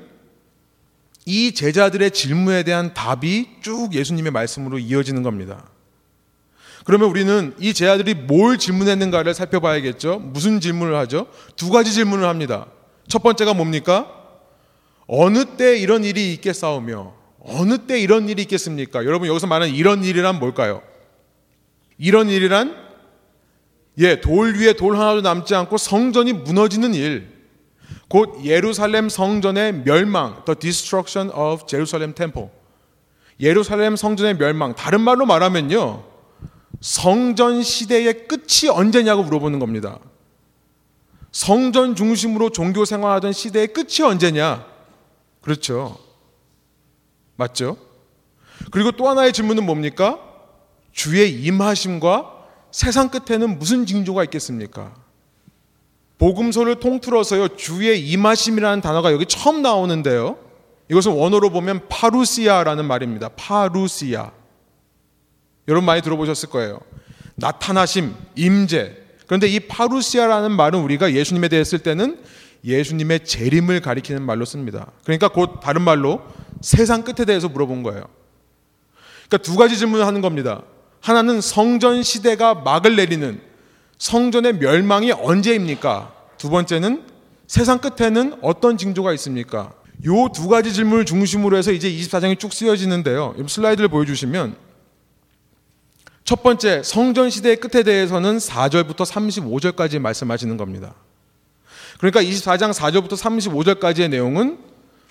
이 1.24 1.52
제자들의 1.52 2.10
질문에 2.10 2.62
대한 2.64 2.92
답이 2.92 3.48
쭉 3.62 3.94
예수님의 3.94 4.32
말씀으로 4.32 4.78
이어지는 4.78 5.22
겁니다. 5.22 5.68
그러면 6.88 7.10
우리는 7.10 7.52
이 7.58 7.74
제자들이 7.74 8.14
뭘 8.14 8.56
질문했는가를 8.56 9.34
살펴봐야겠죠. 9.34 10.20
무슨 10.20 10.58
질문을 10.58 10.96
하죠? 11.00 11.26
두 11.54 11.68
가지 11.68 11.92
질문을 11.92 12.26
합니다. 12.26 12.64
첫 13.08 13.22
번째가 13.22 13.52
뭡니까? 13.52 14.10
어느 15.06 15.44
때 15.44 15.76
이런 15.76 16.02
일이 16.02 16.32
있겠사오며 16.32 17.12
어느 17.40 17.76
때 17.86 18.00
이런 18.00 18.30
일이 18.30 18.40
있겠습니까? 18.40 19.04
여러분 19.04 19.28
여기서 19.28 19.46
말하는 19.46 19.74
이런 19.74 20.02
일이란 20.02 20.38
뭘까요? 20.38 20.80
이런 21.98 22.30
일이란 22.30 22.74
예, 23.98 24.22
돌 24.22 24.54
위에 24.54 24.72
돌 24.72 24.96
하나도 24.96 25.20
남지 25.20 25.54
않고 25.54 25.76
성전이 25.76 26.32
무너지는 26.32 26.94
일. 26.94 27.28
곧 28.08 28.42
예루살렘 28.44 29.10
성전의 29.10 29.82
멸망, 29.84 30.42
the 30.46 30.58
destruction 30.58 31.30
of 31.36 31.66
Jerusalem 31.66 32.14
temple. 32.14 32.48
예루살렘 33.40 33.94
성전의 33.94 34.38
멸망, 34.38 34.74
다른 34.74 35.02
말로 35.02 35.26
말하면요. 35.26 36.07
성전 36.80 37.62
시대의 37.62 38.28
끝이 38.28 38.70
언제냐고 38.70 39.22
물어보는 39.24 39.58
겁니다. 39.58 39.98
성전 41.32 41.94
중심으로 41.94 42.50
종교 42.50 42.84
생활하던 42.84 43.32
시대의 43.32 43.68
끝이 43.68 44.02
언제냐? 44.02 44.66
그렇죠. 45.40 45.98
맞죠? 47.36 47.76
그리고 48.70 48.92
또 48.92 49.08
하나의 49.08 49.32
질문은 49.32 49.64
뭡니까? 49.64 50.18
주의 50.92 51.32
임하심과 51.44 52.34
세상 52.70 53.08
끝에는 53.08 53.58
무슨 53.58 53.86
징조가 53.86 54.24
있겠습니까? 54.24 54.94
복음서를 56.18 56.80
통틀어서요, 56.80 57.56
주의 57.56 58.08
임하심이라는 58.10 58.80
단어가 58.80 59.12
여기 59.12 59.24
처음 59.26 59.62
나오는데요. 59.62 60.36
이것은 60.90 61.12
원어로 61.12 61.50
보면 61.50 61.86
파루시아라는 61.88 62.84
말입니다. 62.86 63.28
파루시아. 63.30 64.32
여러분 65.68 65.84
많이 65.86 66.02
들어보셨을 66.02 66.48
거예요. 66.48 66.80
나타나심, 67.36 68.14
임재. 68.34 68.96
그런데 69.26 69.46
이 69.46 69.60
파루시아라는 69.60 70.52
말은 70.52 70.80
우리가 70.80 71.12
예수님에 71.12 71.48
대해 71.48 71.62
쓸 71.62 71.78
때는 71.78 72.18
예수님의 72.64 73.24
재림을 73.24 73.80
가리키는 73.80 74.22
말로 74.22 74.44
씁니다. 74.44 74.90
그러니까 75.04 75.28
곧 75.28 75.60
다른 75.62 75.82
말로 75.82 76.22
세상 76.60 77.04
끝에 77.04 77.24
대해서 77.24 77.48
물어본 77.48 77.82
거예요. 77.82 78.04
그러니까 79.28 79.38
두 79.42 79.56
가지 79.56 79.76
질문을 79.76 80.06
하는 80.06 80.20
겁니다. 80.22 80.62
하나는 81.00 81.40
성전 81.40 82.02
시대가 82.02 82.54
막을 82.54 82.96
내리는 82.96 83.40
성전의 83.98 84.54
멸망이 84.54 85.12
언제입니까? 85.12 86.12
두 86.38 86.50
번째는 86.50 87.04
세상 87.46 87.78
끝에는 87.78 88.38
어떤 88.42 88.76
징조가 88.78 89.12
있습니까? 89.14 89.72
요 90.06 90.28
두 90.28 90.48
가지 90.48 90.72
질문을 90.72 91.04
중심으로 91.04 91.56
해서 91.56 91.72
이제 91.72 91.90
24장이 91.90 92.38
쭉 92.38 92.52
쓰여지는데요. 92.52 93.34
슬라이드를 93.46 93.88
보여주시면 93.88 94.67
첫 96.28 96.42
번째 96.42 96.82
성전 96.82 97.30
시대의 97.30 97.56
끝에 97.56 97.82
대해서는 97.82 98.36
4절부터 98.36 98.96
35절까지 98.96 99.98
말씀하시는 99.98 100.58
겁니다. 100.58 100.94
그러니까 101.96 102.22
24장 102.22 102.70
4절부터 102.74 103.12
35절까지의 103.16 104.10
내용은 104.10 104.58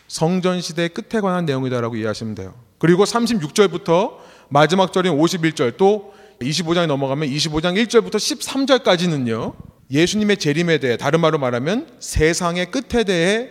성전 0.08 0.62
시대의 0.62 0.90
끝에 0.90 1.20
관한 1.20 1.48
내용이다라고 1.48 1.96
이해하시면 1.96 2.36
돼요. 2.36 2.54
그리고 2.78 3.04
36절부터 3.04 4.18
마지막 4.50 4.94
절인 4.94 5.14
51절 5.14 5.78
또 5.78 6.14
25장에 6.40 6.86
넘어가면 6.86 7.28
25장 7.30 7.84
1절부터 7.84 8.18
13절까지는요. 8.18 9.56
예수님의 9.90 10.38
재림에 10.38 10.78
대해 10.78 10.98
다른 10.98 11.20
말로 11.20 11.40
말하면 11.40 11.88
세상의 12.00 12.70
끝에 12.70 13.04
대해 13.04 13.50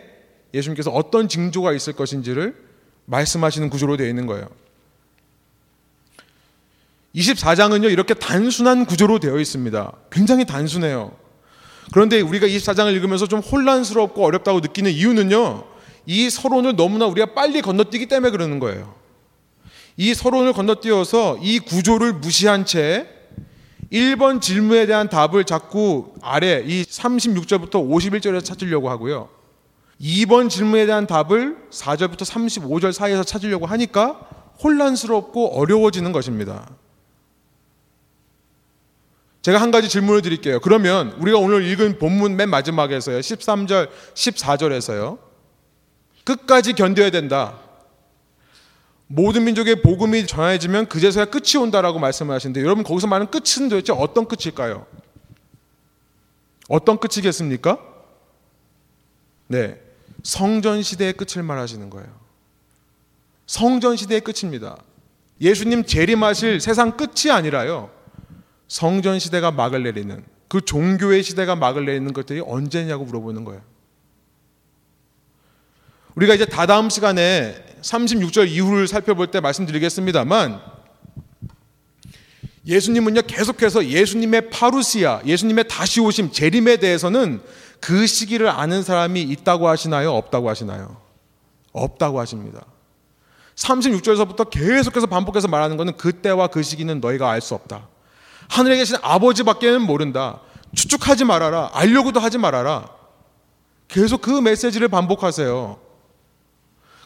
예수님께서 0.55 0.93
어떤 0.93 1.27
징조가 1.29 1.73
있을 1.73 1.95
것인지를 1.95 2.55
말씀하시는 3.07 3.69
구조로 3.71 3.97
되어 3.97 4.07
있는 4.07 4.27
거예요. 4.27 4.47
24장은요, 7.17 7.91
이렇게 7.91 8.15
단순한 8.15 8.85
구조로 8.85 9.19
되어 9.19 9.39
있습니다. 9.39 9.93
굉장히 10.11 10.45
단순해요. 10.45 11.13
그런데 11.93 12.21
우리가 12.21 12.47
24장을 12.47 12.93
읽으면서 12.93 13.27
좀 13.27 13.41
혼란스럽고 13.41 14.25
어렵다고 14.25 14.61
느끼는 14.61 14.91
이유는요, 14.91 15.65
이 16.05 16.31
서론을 16.31 16.77
너무나 16.77 17.07
우리가 17.07 17.35
빨리 17.35 17.63
건너뛰기 17.63 18.07
때문에 18.07 18.31
그러는 18.31 18.59
거예요. 18.59 18.95
이 19.97 20.13
서론을 20.13 20.53
건너뛰어서 20.53 21.39
이 21.41 21.59
구조를 21.59 22.13
무시한 22.15 22.67
채 22.67 23.09
1번 23.91 24.41
질문에 24.41 24.87
대한 24.87 25.09
답을 25.09 25.45
자꾸 25.45 26.13
아래 26.21 26.63
이 26.67 26.83
36절부터 26.83 27.71
51절에서 27.71 28.45
찾으려고 28.45 28.91
하고요. 28.91 29.29
2번 30.01 30.51
질문에 30.51 30.85
대한 30.85 31.07
답을 31.07 31.57
4절부터 31.71 32.19
35절 32.19 32.93
사이에서 32.93 33.25
찾으려고 33.25 33.65
하니까 33.65 34.21
혼란스럽고 34.63 35.59
어려워지는 35.59 36.13
것입니다. 36.13 36.69
제가 39.47 39.61
한 39.61 39.71
가지 39.71 39.89
질문을 39.89 40.23
드릴게요. 40.23 40.59
그러면 40.59 41.13
우리가 41.21 41.39
오늘 41.39 41.63
읽은 41.63 42.01
본문 42.01 42.35
맨 42.35 42.51
마지막에서요. 42.51 43.21
13절, 43.21 43.89
14절에서요. 44.13 45.21
끝까지 46.25 46.73
견뎌야 46.73 47.11
된다. 47.11 47.61
모든 49.07 49.45
민족의 49.45 49.83
복음이 49.83 50.27
전해지면 50.27 50.89
그제서야 50.89 51.27
끝이 51.27 51.63
온다라고 51.63 52.01
말씀을 52.01 52.35
하시는데 52.35 52.61
여러분 52.61 52.83
거기서 52.83 53.07
말하는 53.07 53.31
끝은 53.31 53.69
도대체 53.69 53.93
어떤 53.93 54.27
끝일까요? 54.27 54.85
어떤 56.69 56.99
끝이겠습니까? 56.99 57.79
네. 59.47 59.81
성전 60.25 60.83
시대의 60.83 61.13
끝을 61.13 61.45
말하시는 61.45 61.89
거예요. 61.89 62.09
성전 63.47 63.95
시대의 63.95 64.23
끝입니다. 64.23 64.77
예수님 65.41 65.85
재림하실 65.85 66.61
세상 66.61 66.97
끝이 66.97 67.31
아니라요. 67.31 67.96
성전 68.69 69.19
시대가 69.19 69.51
막을 69.51 69.83
내리는 69.83 70.25
그 70.49 70.61
종교의 70.61 71.23
시대가 71.23 71.57
막을 71.57 71.85
내리는 71.85 72.13
것들이 72.13 72.41
언제냐고 72.45 73.05
물어보는 73.05 73.45
거예요. 73.45 73.63
우리가 76.15 76.35
이제 76.35 76.47
다다음 76.47 76.89
시간에 76.89 77.55
36절 77.83 78.49
이후를 78.49 78.89
살펴볼 78.89 79.31
때 79.31 79.41
말씀드리겠습니다만 79.41 80.61
예수님은요 82.67 83.23
계속해서 83.23 83.87
예수님의 83.87 84.51
파루시아, 84.51 85.23
예수님의 85.25 85.69
다시 85.69 86.01
오심, 86.01 86.33
재림에 86.33 86.79
대해서는 86.79 87.41
그 87.81 88.07
시기를 88.07 88.49
아는 88.49 88.83
사람이 88.83 89.23
있다고 89.23 89.69
하시나요? 89.69 90.13
없다고 90.13 90.49
하시나요? 90.49 90.97
없다고 91.73 92.19
하십니다. 92.19 92.65
36절에서부터 93.55 94.51
계속해서 94.51 95.07
반복해서 95.07 95.47
말하는 95.47 95.77
것은 95.77 95.97
그때와 95.97 96.49
그 96.49 96.63
시기는 96.63 97.01
너희가 97.01 97.31
알 97.31 97.41
수 97.41 97.55
없다. 97.55 97.89
하늘에 98.49 98.77
계신 98.77 98.97
아버지밖에는 99.03 99.83
모른다. 99.83 100.41
추측하지 100.75 101.25
말아라. 101.25 101.71
알려고도 101.73 102.21
하지 102.21 102.39
말아라. 102.39 102.89
계속 103.89 104.21
그 104.21 104.31
메시지를 104.31 104.89
반복하세요. 104.89 105.79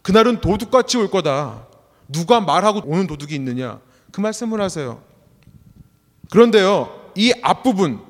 그날은 0.02 0.40
도둑같이 0.40 0.96
올 0.96 1.10
거다. 1.10 1.66
누가 2.08 2.40
말하고 2.40 2.82
오는 2.84 3.06
도둑이 3.06 3.34
있느냐? 3.34 3.80
그 4.12 4.20
말씀을 4.20 4.60
하세요. 4.60 5.02
그런데요, 6.30 7.12
이 7.14 7.32
앞부분, 7.42 8.00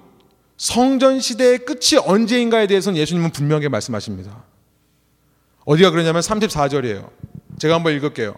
성전 0.57 1.21
시대의 1.21 1.61
끝이 1.61 2.01
언제인가에 2.05 2.67
대해서는 2.67 2.99
예수님은 2.99 3.31
분명하게 3.31 3.69
말씀하십니다. 3.69 4.45
어디가 5.65 5.91
그러냐면 5.91 6.23
34절이에요. 6.23 7.11
제가 7.59 7.75
한번 7.75 7.95
읽을게요. 7.95 8.35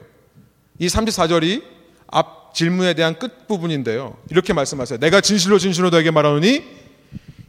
이 0.79 0.87
34절이 0.87 1.63
앞 2.09 2.42
질문에 2.53 2.95
대한 2.95 3.19
끝 3.19 3.47
부분인데요. 3.49 4.17
이렇게 4.31 4.53
말씀하세요. 4.53 4.99
내가 4.99 5.21
진실로 5.21 5.59
진실로 5.59 5.91
너에게 5.91 6.11
말하노니 6.11 6.63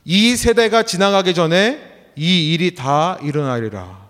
이 0.06 0.36
세대가 0.36 0.84
지나가기 0.84 1.34
전에 1.34 1.80
이 2.16 2.54
일이 2.54 2.76
다 2.76 3.18
일어나리라. 3.22 4.04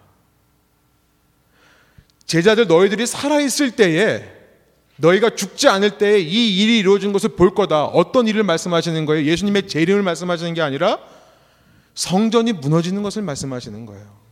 제자들 2.25 2.67
너희들이 2.67 3.05
살아있을 3.05 3.71
때에 3.71 4.23
너희가 4.95 5.31
죽지 5.31 5.67
않을 5.67 5.97
때에 5.97 6.19
이 6.19 6.63
일이 6.63 6.79
이루어진 6.79 7.11
것을 7.13 7.29
볼 7.35 7.53
거다. 7.53 7.85
어떤 7.85 8.27
일을 8.27 8.43
말씀하시는 8.43 9.05
거예요? 9.05 9.25
예수님의 9.25 9.67
재림을 9.67 10.03
말씀하시는 10.03 10.53
게 10.53 10.61
아니라 10.61 10.99
성전이 11.95 12.53
무너지는 12.53 13.03
것을 13.03 13.21
말씀하시는 13.21 13.85
거예요. 13.85 14.22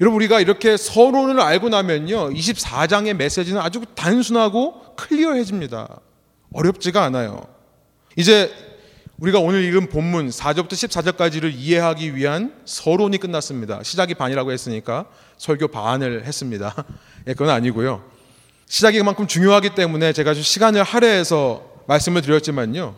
여러분 0.00 0.16
우리가 0.16 0.40
이렇게 0.40 0.76
서론을 0.76 1.40
알고 1.40 1.68
나면요. 1.68 2.30
24장의 2.30 3.14
메시지는 3.14 3.60
아주 3.60 3.82
단순하고 3.94 4.96
클리어해집니다. 4.96 6.00
어렵지가 6.52 7.02
않아요. 7.04 7.46
이제 8.16 8.52
우리가 9.18 9.38
오늘 9.38 9.62
읽은 9.64 9.88
본문 9.88 10.28
4절부터 10.28 10.72
14절까지를 10.72 11.52
이해하기 11.54 12.16
위한 12.16 12.52
서론이 12.64 13.18
끝났습니다. 13.18 13.82
시작이 13.82 14.14
반이라고 14.14 14.50
했으니까 14.50 15.06
설교 15.38 15.68
반을 15.68 16.24
했습니다. 16.24 16.74
예, 17.28 17.32
그건 17.32 17.50
아니고요. 17.50 18.02
시작이 18.66 18.98
그만큼 18.98 19.26
중요하기 19.26 19.74
때문에 19.76 20.12
제가 20.12 20.34
좀 20.34 20.42
시간을 20.42 20.82
할애해서 20.82 21.64
말씀을 21.86 22.22
드렸지만요. 22.22 22.96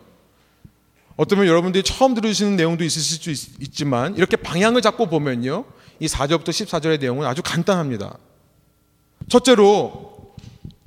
어쩌면 1.16 1.46
여러분들이 1.46 1.82
처음 1.82 2.14
들으시는 2.14 2.56
내용도 2.56 2.84
있으실 2.84 3.36
수 3.36 3.48
있, 3.60 3.74
지만 3.74 4.16
이렇게 4.16 4.36
방향을 4.36 4.82
잡고 4.82 5.06
보면요. 5.06 5.64
이 6.00 6.06
4절부터 6.06 6.48
14절의 6.48 7.00
내용은 7.00 7.26
아주 7.26 7.42
간단합니다. 7.44 8.18
첫째로 9.28 10.34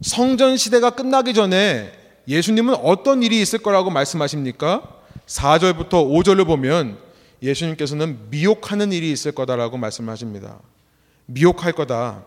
성전 0.02 0.56
시대가 0.58 0.92
끝나기 0.92 1.34
전에 1.34 1.92
예수님은 2.28 2.76
어떤 2.76 3.24
일이 3.24 3.42
있을 3.42 3.60
거라고 3.60 3.90
말씀하십니까? 3.90 4.84
4절부터 5.26 5.90
5절을 5.90 6.46
보면 6.46 6.98
예수님께서는 7.42 8.30
미혹하는 8.30 8.92
일이 8.92 9.12
있을 9.12 9.32
거다라고 9.32 9.78
말씀하십니다. 9.78 10.60
미혹할 11.26 11.74
거다. 11.74 12.26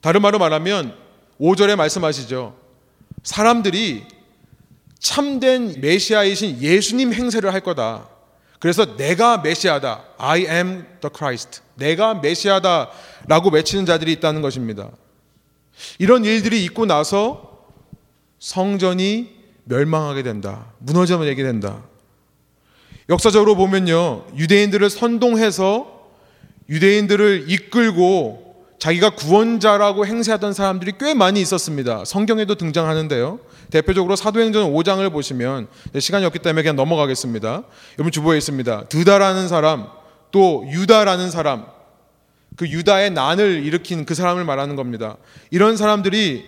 다른 0.00 0.22
말로 0.22 0.38
말하면 0.38 0.96
5절에 1.40 1.76
말씀하시죠. 1.76 2.56
사람들이 3.22 4.04
참된 4.98 5.80
메시아이신 5.80 6.60
예수님 6.60 7.12
행세를 7.12 7.52
할 7.52 7.60
거다. 7.60 8.08
그래서 8.60 8.96
내가 8.96 9.38
메시아다. 9.38 10.04
I 10.18 10.40
am 10.42 10.86
the 11.00 11.10
Christ. 11.14 11.62
내가 11.76 12.14
메시아다라고 12.14 13.50
외치는 13.50 13.86
자들이 13.86 14.12
있다는 14.12 14.42
것입니다. 14.42 14.90
이런 15.98 16.24
일들이 16.24 16.62
있고 16.66 16.84
나서 16.84 17.66
성전이 18.38 19.34
멸망하게 19.64 20.22
된다. 20.22 20.72
무너져내게 20.78 21.42
된다. 21.42 21.82
역사적으로 23.08 23.56
보면요. 23.56 24.26
유대인들을 24.36 24.88
선동해서 24.90 26.08
유대인들을 26.68 27.46
이끌고 27.48 28.49
자기가 28.80 29.10
구원자라고 29.10 30.06
행세하던 30.06 30.54
사람들이 30.54 30.92
꽤 30.98 31.12
많이 31.12 31.40
있었습니다. 31.42 32.04
성경에도 32.06 32.54
등장하는데요. 32.54 33.38
대표적으로 33.70 34.16
사도행전 34.16 34.72
5장을 34.72 35.12
보시면 35.12 35.68
시간이 35.98 36.24
없기 36.24 36.38
때문에 36.38 36.62
그냥 36.62 36.76
넘어가겠습니다. 36.76 37.62
여러분 37.98 38.10
주보에 38.10 38.38
있습니다. 38.38 38.86
드다라는 38.88 39.48
사람, 39.48 39.86
또 40.32 40.64
유다라는 40.66 41.30
사람, 41.30 41.66
그 42.56 42.66
유다의 42.66 43.10
난을 43.10 43.64
일으킨 43.64 44.06
그 44.06 44.14
사람을 44.14 44.44
말하는 44.44 44.76
겁니다. 44.76 45.18
이런 45.50 45.76
사람들이 45.76 46.46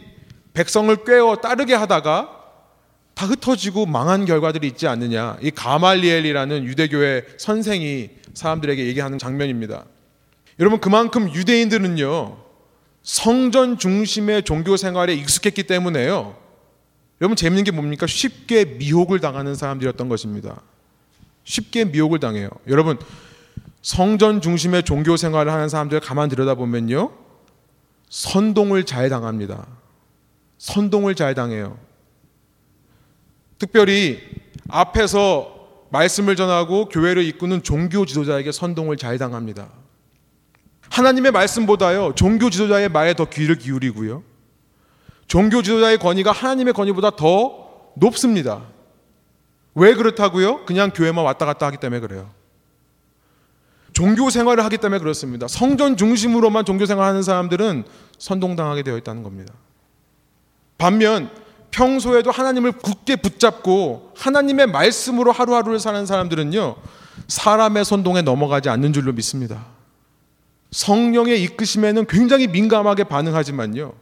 백성을 0.55 0.95
꿰어 1.05 1.37
따르게 1.37 1.75
하다가 1.75 2.31
다 3.15 3.27
흩어지고 3.27 3.85
망한 3.85 4.25
결과들이 4.25 4.67
있지 4.67 4.89
않느냐. 4.89 5.37
이 5.43 5.51
가말리엘이라는 5.51 6.65
유대교의 6.65 7.25
선생이 7.37 8.09
사람들에게 8.33 8.87
얘기하는 8.87 9.19
장면입니다. 9.19 9.85
여러분 10.59 10.81
그만큼 10.81 11.33
유대인들은요 11.33 12.39
성전 13.03 13.79
중심의 13.79 14.45
종교 14.45 14.77
생활에 14.77 15.15
익숙했기 15.15 15.65
때문에요. 15.65 16.37
여러분 17.21 17.37
재밌는 17.37 17.65
게 17.65 17.71
뭡니까? 17.71 18.07
쉽게 18.07 18.65
미혹을 18.65 19.21
당하는 19.21 19.55
사람들이었던 19.55 20.09
것입니다. 20.09 20.61
쉽게 21.45 21.85
미혹을 21.87 22.21
당해요. 22.21 22.49
여러분 22.69 22.99
성전 23.81 24.41
중심의 24.41 24.85
종교 24.85 25.17
생활을 25.17 25.53
하는 25.53 25.69
사람들 25.69 26.01
가만 26.01 26.29
들여다보면요. 26.29 27.13
선동을 28.09 28.85
잘 28.85 29.09
당합니다. 29.09 29.67
선동을 30.59 31.17
잘 31.17 31.35
당해요. 31.35 31.79
특별히 33.59 34.21
앞에서 34.69 35.87
말씀을 35.91 36.37
전하고 36.37 36.89
교회를 36.89 37.25
이끄는 37.25 37.63
종교 37.63 38.07
지도자에게 38.07 38.53
선동을 38.53 38.97
잘 38.97 39.19
당합니다. 39.19 39.69
하나님의 40.93 41.33
말씀보다요, 41.33 42.13
종교 42.15 42.51
지도자의 42.51 42.91
말에 42.91 43.15
더 43.15 43.25
귀를 43.25 43.57
기울이고요. 43.57 44.23
종교 45.27 45.63
지도자의 45.63 45.97
권위가 45.97 46.33
하나님의 46.33 46.75
권위보다 46.75 47.17
더 47.17 47.91
높습니다. 47.97 48.65
왜 49.75 49.95
그렇다고요? 49.95 50.67
그냥 50.67 50.91
교회만 50.91 51.25
왔다 51.25 51.47
갔다 51.47 51.65
하기 51.67 51.79
때문에 51.79 52.01
그래요. 52.01 52.31
종교 53.95 54.29
생활을 54.29 54.63
하기 54.65 54.77
때문에 54.77 54.99
그렇습니다. 54.99 55.49
성전 55.49 55.97
중심으로만 55.97 56.67
종교 56.67 56.85
생활하는 56.85 57.23
사람들은 57.23 57.85
선동당하게 58.19 58.83
되어 58.83 58.99
있다는 58.99 59.23
겁니다. 59.23 59.55
반면 60.77 61.31
평소에도 61.71 62.31
하나님을 62.31 62.73
굳게 62.73 63.17
붙잡고 63.17 64.13
하나님의 64.15 64.67
말씀으로 64.67 65.33
하루하루를 65.33 65.81
사는 65.81 66.05
사람들은요, 66.05 66.77
사람의 67.29 67.87
선동에 67.87 68.21
넘어가지 68.21 68.69
않는 68.69 68.93
줄로 68.93 69.15
믿습니다. 69.15 69.65
성령의 70.73 71.43
이끄심에는 71.45 72.07
굉장히 72.07 72.49
민감하게 72.49 73.05
반응하지만요. 73.05 73.95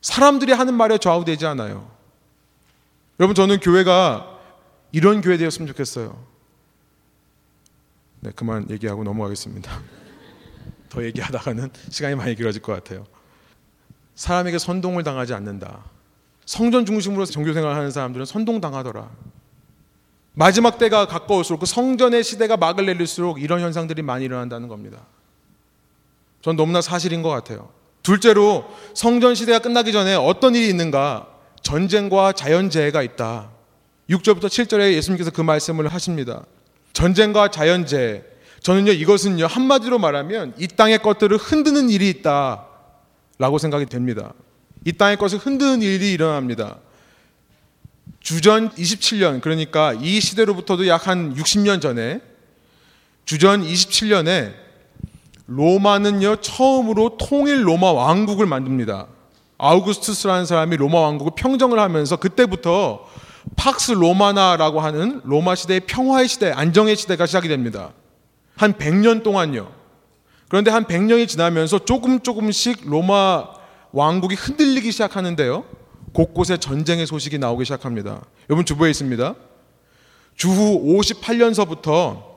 사람들이 0.00 0.52
하는 0.52 0.74
말에 0.74 0.98
좌우되지 0.98 1.46
않아요. 1.46 1.90
여러분, 3.20 3.34
저는 3.34 3.60
교회가 3.60 4.38
이런 4.92 5.20
교회 5.20 5.36
되었으면 5.36 5.68
좋겠어요. 5.68 6.24
네, 8.20 8.30
그만 8.34 8.68
얘기하고 8.70 9.04
넘어가겠습니다. 9.04 9.82
더 10.88 11.04
얘기하다가는 11.04 11.70
시간이 11.90 12.14
많이 12.14 12.34
길어질 12.34 12.62
것 12.62 12.72
같아요. 12.72 13.06
사람에게 14.14 14.58
선동을 14.58 15.04
당하지 15.04 15.34
않는다. 15.34 15.84
성전 16.46 16.86
중심으로 16.86 17.26
종교 17.26 17.52
생활을 17.52 17.76
하는 17.76 17.90
사람들은 17.90 18.24
선동당하더라. 18.24 19.10
마지막 20.32 20.78
때가 20.78 21.06
가까울수록 21.06 21.60
그 21.60 21.66
성전의 21.66 22.24
시대가 22.24 22.56
막을 22.56 22.86
내릴수록 22.86 23.42
이런 23.42 23.60
현상들이 23.60 24.00
많이 24.02 24.24
일어난다는 24.24 24.68
겁니다. 24.68 25.06
전 26.42 26.56
너무나 26.56 26.80
사실인 26.80 27.22
것 27.22 27.28
같아요. 27.28 27.70
둘째로 28.02 28.64
성전 28.94 29.34
시대가 29.34 29.58
끝나기 29.58 29.92
전에 29.92 30.14
어떤 30.14 30.54
일이 30.54 30.68
있는가? 30.68 31.26
전쟁과 31.62 32.32
자연재해가 32.32 33.02
있다. 33.02 33.50
6절부터 34.08 34.46
7절에 34.46 34.94
예수님께서 34.94 35.30
그 35.30 35.40
말씀을 35.42 35.88
하십니다. 35.88 36.44
전쟁과 36.92 37.50
자연재해. 37.50 38.22
저는요, 38.60 38.92
이것은요, 38.92 39.46
한마디로 39.46 39.98
말하면 39.98 40.54
이 40.58 40.66
땅의 40.66 41.02
것들을 41.02 41.36
흔드는 41.36 41.90
일이 41.90 42.08
있다. 42.10 42.66
라고 43.38 43.58
생각이 43.58 43.86
됩니다. 43.86 44.34
이 44.84 44.92
땅의 44.92 45.16
것을 45.16 45.38
흔드는 45.38 45.82
일이 45.82 46.12
일어납니다. 46.12 46.78
주전 48.20 48.70
27년, 48.70 49.40
그러니까 49.40 49.94
이 49.94 50.20
시대로부터도 50.20 50.86
약 50.88 51.06
한 51.06 51.34
60년 51.34 51.80
전에 51.80 52.20
주전 53.24 53.62
27년에 53.62 54.52
로마는요, 55.50 56.36
처음으로 56.36 57.16
통일 57.18 57.66
로마 57.66 57.90
왕국을 57.90 58.46
만듭니다. 58.46 59.08
아우구스투스라는 59.58 60.46
사람이 60.46 60.76
로마 60.76 61.00
왕국을 61.00 61.32
평정을 61.34 61.78
하면서 61.80 62.16
그때부터 62.16 63.04
팍스 63.56 63.92
로마나라고 63.92 64.80
하는 64.80 65.20
로마 65.24 65.56
시대의 65.56 65.80
평화의 65.80 66.28
시대, 66.28 66.52
안정의 66.52 66.94
시대가 66.94 67.26
시작이 67.26 67.48
됩니다. 67.48 67.90
한 68.56 68.74
100년 68.74 69.24
동안요. 69.24 69.68
그런데 70.48 70.70
한 70.70 70.84
100년이 70.84 71.26
지나면서 71.26 71.80
조금 71.80 72.20
조금씩 72.20 72.88
로마 72.88 73.48
왕국이 73.90 74.36
흔들리기 74.36 74.92
시작하는데요. 74.92 75.64
곳곳에 76.12 76.58
전쟁의 76.58 77.06
소식이 77.06 77.38
나오기 77.38 77.64
시작합니다. 77.64 78.22
여러분 78.48 78.64
주보에 78.64 78.90
있습니다. 78.90 79.34
주후 80.36 80.96
58년서부터 80.98 82.29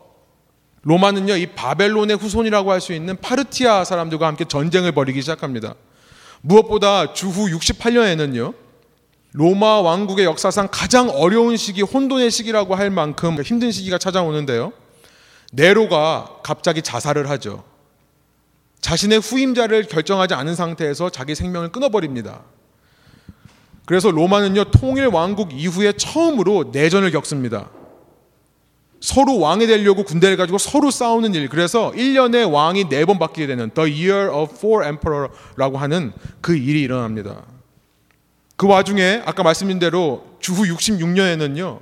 로마는요, 0.84 1.36
이 1.38 1.48
바벨론의 1.48 2.18
후손이라고 2.18 2.72
할 2.72 2.82
수 2.82 2.94
있는 2.94 3.16
파르티아 3.16 3.86
사람들과 3.86 4.28
함께 4.28 4.46
전쟁을 4.46 4.92
벌이기 4.92 5.22
시작합니다. 5.22 5.76
무엇보다 6.42 7.14
주후 7.14 7.48
68년에는요, 7.48 8.54
로마 9.32 9.82
왕국의 9.82 10.26
역사상 10.26 10.68
가장 10.72 11.10
어려운 11.10 11.58
시기, 11.58 11.82
혼돈의 11.82 12.30
시기라고 12.30 12.76
할 12.76 12.90
만큼 12.90 13.42
힘든 13.42 13.72
시기가 13.72 13.98
찾아오는데요. 13.98 14.74
네로가 15.54 16.40
갑자기 16.44 16.82
자살을 16.82 17.30
하죠. 17.30 17.64
자신의 18.82 19.20
후임자를 19.20 19.84
결정하지 19.84 20.34
않은 20.34 20.56
상태에서 20.56 21.10
자기 21.10 21.34
생명을 21.36 21.72
끊어버립니다. 21.72 22.42
그래서 23.86 24.12
로마는요, 24.12 24.66
통일 24.66 25.08
왕국 25.08 25.54
이후에 25.54 25.94
처음으로 25.94 26.72
내전을 26.74 27.12
겪습니다. 27.12 27.70
서로 29.04 29.38
왕이 29.38 29.68
되려고 29.68 30.04
군대를 30.04 30.38
가지고 30.38 30.58
서로 30.58 30.90
싸우는 30.90 31.36
일. 31.36 31.50
그래서 31.50 31.92
1년에 31.92 32.50
왕이 32.50 32.86
4번 32.86 33.20
바뀌게 33.20 33.48
되는 33.48 33.70
The 33.72 33.92
Year 33.92 34.34
of 34.34 34.56
Four 34.56 34.86
Emperor라고 34.86 35.78
하는 35.78 36.14
그 36.40 36.56
일이 36.56 36.80
일어납니다. 36.80 37.44
그 38.56 38.66
와중에 38.66 39.22
아까 39.26 39.44
말씀드린 39.44 39.78
대로 39.78 40.26
주후 40.40 40.64
66년에는요. 40.74 41.82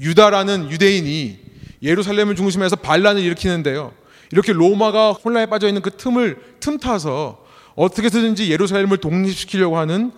유다라는 0.00 0.72
유대인이 0.72 1.38
예루살렘을 1.84 2.34
중심해서 2.34 2.74
반란을 2.74 3.22
일으키는데요. 3.22 3.92
이렇게 4.32 4.52
로마가 4.52 5.12
혼란에 5.12 5.46
빠져 5.46 5.68
있는 5.68 5.82
그 5.82 5.92
틈을 5.92 6.56
틈타서 6.58 7.46
어떻게든지 7.76 8.50
예루살렘을 8.50 8.96
독립시키려고 8.96 9.78
하는 9.78 10.10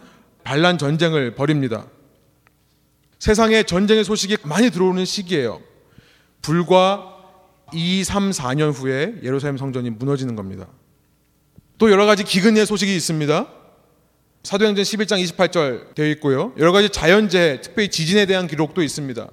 반란 0.45 0.79
전쟁을 0.79 1.35
벌입니다. 1.35 1.85
세상에 3.19 3.65
전쟁의 3.65 4.05
소식이 4.05 4.39
많이 4.45 4.71
들어오는 4.71 5.05
시기예요. 5.05 5.72
불과 6.43 7.09
2, 7.73 8.05
3, 8.05 8.31
4년 8.31 8.73
후에 8.73 9.15
예루살렘 9.23 9.57
성전이 9.57 9.91
무너지는 9.91 10.37
겁니다. 10.37 10.67
또 11.79 11.91
여러 11.91 12.05
가지 12.05 12.25
기근의 12.25 12.67
소식이 12.67 12.95
있습니다. 12.95 13.49
사도행전 14.43 14.85
11장 14.85 15.25
28절 15.25 15.95
되어 15.95 16.07
있고요. 16.11 16.53
여러 16.59 16.73
가지 16.73 16.91
자연재해, 16.91 17.61
특별히 17.61 17.89
지진에 17.89 18.27
대한 18.27 18.47
기록도 18.47 18.83
있습니다. 18.83 19.29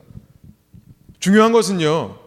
중요한 1.20 1.52
것은요. 1.52 2.18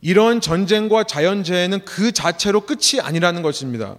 이런 0.00 0.40
전쟁과 0.40 1.04
자연재해는 1.04 1.84
그 1.84 2.10
자체로 2.10 2.62
끝이 2.62 3.00
아니라는 3.00 3.42
것입니다. 3.42 3.96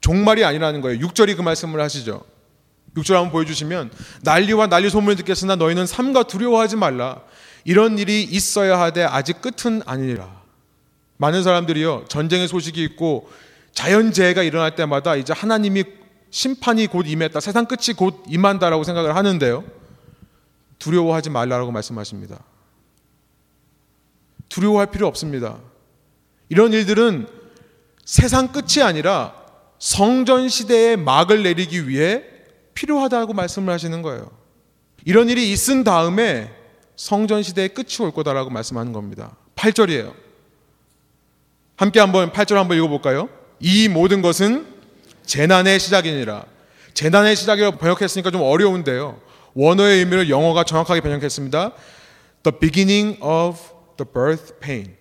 종말이 0.00 0.44
아니라는 0.44 0.80
거예요. 0.80 1.06
6절이 1.06 1.36
그 1.36 1.42
말씀을 1.42 1.80
하시죠. 1.80 2.24
6절 2.96 3.14
한번 3.14 3.32
보여주시면 3.32 3.90
난리와 4.22 4.68
난리 4.68 4.88
소문을 4.88 5.16
듣겠으나 5.16 5.56
너희는 5.56 5.86
삼가 5.86 6.22
두려워하지 6.22 6.76
말라. 6.76 7.22
이런 7.66 7.98
일이 7.98 8.22
있어야 8.22 8.80
하되 8.80 9.02
아직 9.02 9.42
끝은 9.42 9.82
아니라. 9.86 10.40
많은 11.16 11.42
사람들이요 11.42 12.04
전쟁의 12.08 12.46
소식이 12.46 12.80
있고 12.84 13.28
자연재해가 13.72 14.44
일어날 14.44 14.76
때마다 14.76 15.16
이제 15.16 15.32
하나님이 15.32 15.82
심판이 16.30 16.86
곧 16.86 17.06
임했다, 17.08 17.40
세상 17.40 17.66
끝이 17.66 17.96
곧 17.96 18.22
임한다라고 18.28 18.84
생각을 18.84 19.16
하는데요. 19.16 19.64
두려워하지 20.78 21.30
말라라고 21.30 21.72
말씀하십니다. 21.72 22.38
두려워할 24.48 24.86
필요 24.92 25.08
없습니다. 25.08 25.58
이런 26.48 26.72
일들은 26.72 27.26
세상 28.04 28.52
끝이 28.52 28.80
아니라 28.84 29.34
성전 29.80 30.48
시대의 30.48 30.98
막을 30.98 31.42
내리기 31.42 31.88
위해 31.88 32.22
필요하다고 32.74 33.32
말씀을 33.32 33.74
하시는 33.74 34.02
거예요. 34.02 34.30
이런 35.04 35.28
일이 35.28 35.50
있은 35.50 35.82
다음에 35.82 36.55
성전 36.96 37.42
시대의 37.42 37.68
끝이 37.70 37.96
올 38.00 38.10
거다라고 38.10 38.50
말씀하는 38.50 38.92
겁니다. 38.92 39.36
8절이에요. 39.54 40.14
함께 41.76 42.00
한번 42.00 42.32
8절 42.32 42.54
한번 42.54 42.78
읽어 42.78 42.88
볼까요? 42.88 43.28
이 43.60 43.88
모든 43.88 44.22
것은 44.22 44.66
재난의 45.24 45.78
시작이니라. 45.78 46.46
재난의 46.94 47.36
시작이라고 47.36 47.76
번역했으니까 47.76 48.30
좀 48.30 48.40
어려운데요. 48.40 49.20
원어의 49.54 49.98
의미를 49.98 50.30
영어가 50.30 50.64
정확하게 50.64 51.02
번역했습니다. 51.02 51.72
The 52.42 52.58
beginning 52.58 53.22
of 53.22 53.58
the 53.98 54.10
birth 54.10 54.58
pain. 54.60 54.96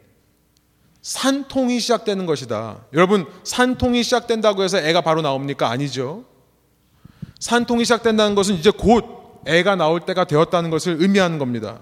산통이 1.02 1.80
시작되는 1.80 2.26
것이다. 2.26 2.86
여러분, 2.94 3.26
산통이 3.44 4.04
시작된다고 4.04 4.64
해서 4.64 4.80
애가 4.80 5.02
바로 5.02 5.22
나옵니까? 5.22 5.70
아니죠. 5.70 6.26
산통이 7.40 7.86
시작된다는 7.86 8.36
것은 8.36 8.56
이제 8.56 8.72
곧 8.72 9.15
애가 9.46 9.76
나올 9.76 10.02
때가 10.02 10.26
되었다는 10.26 10.70
것을 10.70 10.98
의미하는 11.00 11.38
겁니다. 11.38 11.80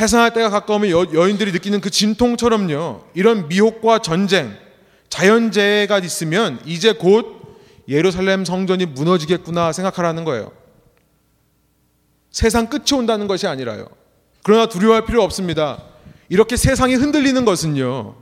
해산할 0.00 0.32
때가 0.34 0.50
가까우면 0.50 0.90
여, 0.90 1.06
여인들이 1.12 1.52
느끼는 1.52 1.80
그 1.80 1.90
진통처럼요. 1.90 3.04
이런 3.14 3.48
미혹과 3.48 4.00
전쟁, 4.00 4.56
자연재해가 5.08 5.98
있으면 6.00 6.60
이제 6.66 6.92
곧 6.92 7.36
예루살렘 7.88 8.44
성전이 8.44 8.86
무너지겠구나 8.86 9.72
생각하라는 9.72 10.24
거예요. 10.24 10.52
세상 12.30 12.66
끝이 12.66 12.92
온다는 12.98 13.28
것이 13.28 13.46
아니라요. 13.46 13.86
그러나 14.42 14.66
두려워할 14.66 15.06
필요 15.06 15.22
없습니다. 15.22 15.82
이렇게 16.28 16.56
세상이 16.56 16.94
흔들리는 16.94 17.44
것은요. 17.44 18.14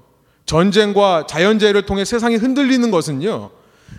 전쟁과 0.46 1.26
자연재해를 1.26 1.86
통해 1.86 2.04
세상이 2.04 2.36
흔들리는 2.36 2.90
것은요. 2.90 3.50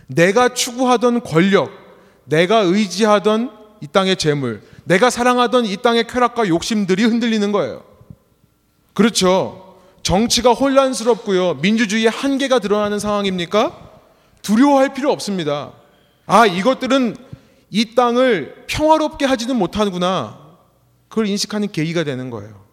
내가 0.08 0.54
추구하던 0.54 1.22
권력, 1.22 1.72
내가 2.26 2.60
의지하던 2.60 3.52
이 3.82 3.88
땅의 3.88 4.18
재물, 4.18 4.62
내가 4.84 5.10
사랑하던 5.10 5.66
이 5.66 5.78
땅의 5.78 6.08
쾌락과 6.08 6.48
욕심들이 6.48 7.04
흔들리는 7.04 7.52
거예요. 7.52 7.84
그렇죠. 8.94 9.78
정치가 10.04 10.54
혼란스럽고요. 10.54 11.56
민주주의의 11.56 12.10
한계가 12.10 12.60
드러나는 12.60 13.00
상황입니까? 13.00 13.92
두려워할 14.42 14.94
필요 14.94 15.12
없습니다. 15.12 15.74
아, 16.26 16.46
이것들은 16.46 17.16
이 17.72 17.96
땅을 17.96 18.66
평화롭게 18.68 19.26
하지는 19.26 19.56
못하구나. 19.56 20.40
그걸 21.10 21.28
인식하는 21.28 21.72
계기가 21.72 22.04
되는 22.04 22.30
거예요. 22.30 22.64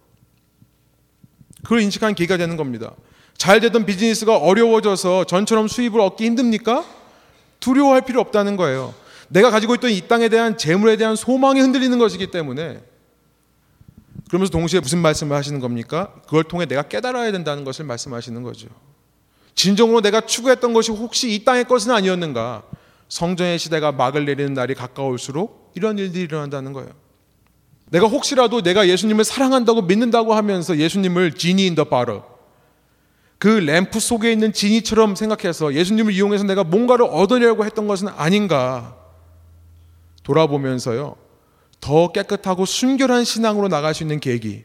그걸 1.62 1.80
인식하는 1.80 2.14
계기가 2.14 2.36
되는 2.36 2.56
겁니다. 2.56 2.92
잘 3.36 3.60
되던 3.60 3.86
비즈니스가 3.86 4.36
어려워져서 4.36 5.24
전처럼 5.24 5.68
수입을 5.68 6.00
얻기 6.00 6.24
힘듭니까? 6.24 6.84
두려워할 7.60 8.02
필요 8.02 8.20
없다는 8.20 8.56
거예요. 8.56 8.94
내가 9.32 9.50
가지고 9.50 9.74
있던 9.74 9.90
이 9.90 10.00
땅에 10.02 10.28
대한 10.28 10.58
재물에 10.58 10.96
대한 10.96 11.16
소망이 11.16 11.60
흔들리는 11.60 11.98
것이기 11.98 12.30
때문에 12.30 12.82
그러면서 14.28 14.50
동시에 14.50 14.80
무슨 14.80 14.98
말씀을 15.00 15.34
하시는 15.34 15.58
겁니까? 15.58 16.12
그걸 16.24 16.44
통해 16.44 16.66
내가 16.66 16.82
깨달아야 16.82 17.32
된다는 17.32 17.64
것을 17.64 17.86
말씀하시는 17.86 18.42
거죠. 18.42 18.68
진정으로 19.54 20.02
내가 20.02 20.20
추구했던 20.20 20.74
것이 20.74 20.92
혹시 20.92 21.34
이 21.34 21.44
땅의 21.44 21.64
것은 21.64 21.90
아니었는가? 21.92 22.62
성전의 23.08 23.58
시대가 23.58 23.92
막을 23.92 24.26
내리는 24.26 24.52
날이 24.52 24.74
가까울수록 24.74 25.72
이런 25.74 25.98
일들이 25.98 26.24
일어난다는 26.24 26.72
거예요. 26.74 26.90
내가 27.90 28.06
혹시라도 28.06 28.62
내가 28.62 28.88
예수님을 28.88 29.24
사랑한다고 29.24 29.82
믿는다고 29.82 30.34
하면서 30.34 30.76
예수님을 30.76 31.32
genie 31.32 31.66
in 31.66 31.73
the 31.73 31.84
bottle 31.84 32.24
그 33.38 33.48
램프 33.48 33.98
속에 33.98 34.30
있는 34.30 34.52
genie처럼 34.52 35.14
생각해서 35.14 35.74
예수님을 35.74 36.12
이용해서 36.12 36.44
내가 36.44 36.64
뭔가를 36.64 37.06
얻으려고 37.06 37.64
했던 37.64 37.86
것은 37.86 38.08
아닌가 38.08 39.01
돌아보면서요 40.22 41.16
더 41.80 42.12
깨끗하고 42.12 42.64
순결한 42.64 43.24
신앙으로 43.24 43.68
나갈 43.68 43.94
수 43.94 44.02
있는 44.02 44.20
계기 44.20 44.64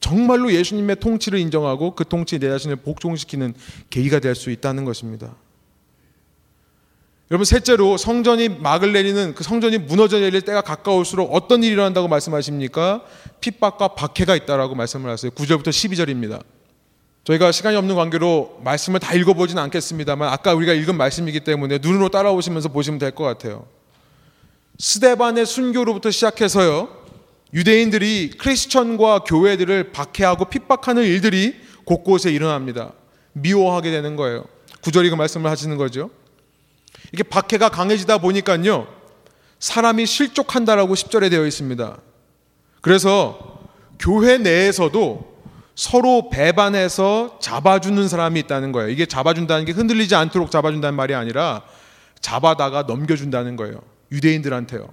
정말로 0.00 0.52
예수님의 0.52 0.96
통치를 0.96 1.38
인정하고 1.38 1.94
그 1.94 2.04
통치에 2.06 2.38
내 2.38 2.48
자신을 2.48 2.76
복종시키는 2.76 3.54
계기가 3.90 4.18
될 4.18 4.34
수 4.34 4.50
있다는 4.50 4.84
것입니다. 4.84 5.34
여러분 7.30 7.44
셋째로 7.44 7.96
성전이 7.96 8.48
막을 8.48 8.92
내리는 8.92 9.34
그 9.34 9.44
성전이 9.44 9.78
무너져 9.78 10.18
내릴 10.18 10.40
때가 10.42 10.62
가까울수록 10.62 11.32
어떤 11.32 11.62
일이 11.62 11.74
일어난다고 11.74 12.08
말씀하십니까? 12.08 13.04
핍박과 13.40 13.88
박해가 13.88 14.34
있다라고 14.34 14.74
말씀을 14.74 15.08
하세요. 15.10 15.30
9절부터 15.30 15.68
12절입니다. 15.68 16.42
저희가 17.22 17.52
시간이 17.52 17.76
없는 17.76 17.94
관계로 17.94 18.58
말씀을 18.64 18.98
다 18.98 19.14
읽어보진 19.14 19.58
않겠습니다만 19.58 20.28
아까 20.32 20.54
우리가 20.54 20.72
읽은 20.72 20.96
말씀이기 20.96 21.40
때문에 21.40 21.78
눈으로 21.80 22.08
따라오시면서 22.08 22.70
보시면 22.70 22.98
될 22.98 23.12
것 23.12 23.22
같아요. 23.22 23.66
스데반의 24.80 25.44
순교로부터 25.44 26.10
시작해서요. 26.10 26.88
유대인들이 27.52 28.30
크리스천과 28.38 29.20
교회들을 29.20 29.92
박해하고 29.92 30.46
핍박하는 30.46 31.04
일들이 31.04 31.54
곳곳에 31.84 32.32
일어납니다. 32.32 32.92
미워하게 33.32 33.90
되는 33.90 34.16
거예요. 34.16 34.44
구절이 34.82 35.10
그 35.10 35.16
말씀을 35.16 35.50
하시는 35.50 35.76
거죠. 35.76 36.10
이게 37.12 37.22
박해가 37.22 37.68
강해지다 37.68 38.18
보니까요. 38.18 38.86
사람이 39.58 40.06
실족한다라고 40.06 40.94
10절에 40.94 41.28
되어 41.28 41.44
있습니다. 41.44 41.98
그래서 42.80 43.60
교회 43.98 44.38
내에서도 44.38 45.30
서로 45.74 46.30
배반해서 46.30 47.38
잡아주는 47.42 48.08
사람이 48.08 48.40
있다는 48.40 48.72
거예요. 48.72 48.88
이게 48.88 49.04
잡아준다는 49.04 49.66
게 49.66 49.72
흔들리지 49.72 50.14
않도록 50.14 50.50
잡아준다는 50.50 50.96
말이 50.96 51.14
아니라 51.14 51.64
잡아다가 52.22 52.84
넘겨준다는 52.84 53.56
거예요. 53.56 53.89
유대인들한테요. 54.12 54.88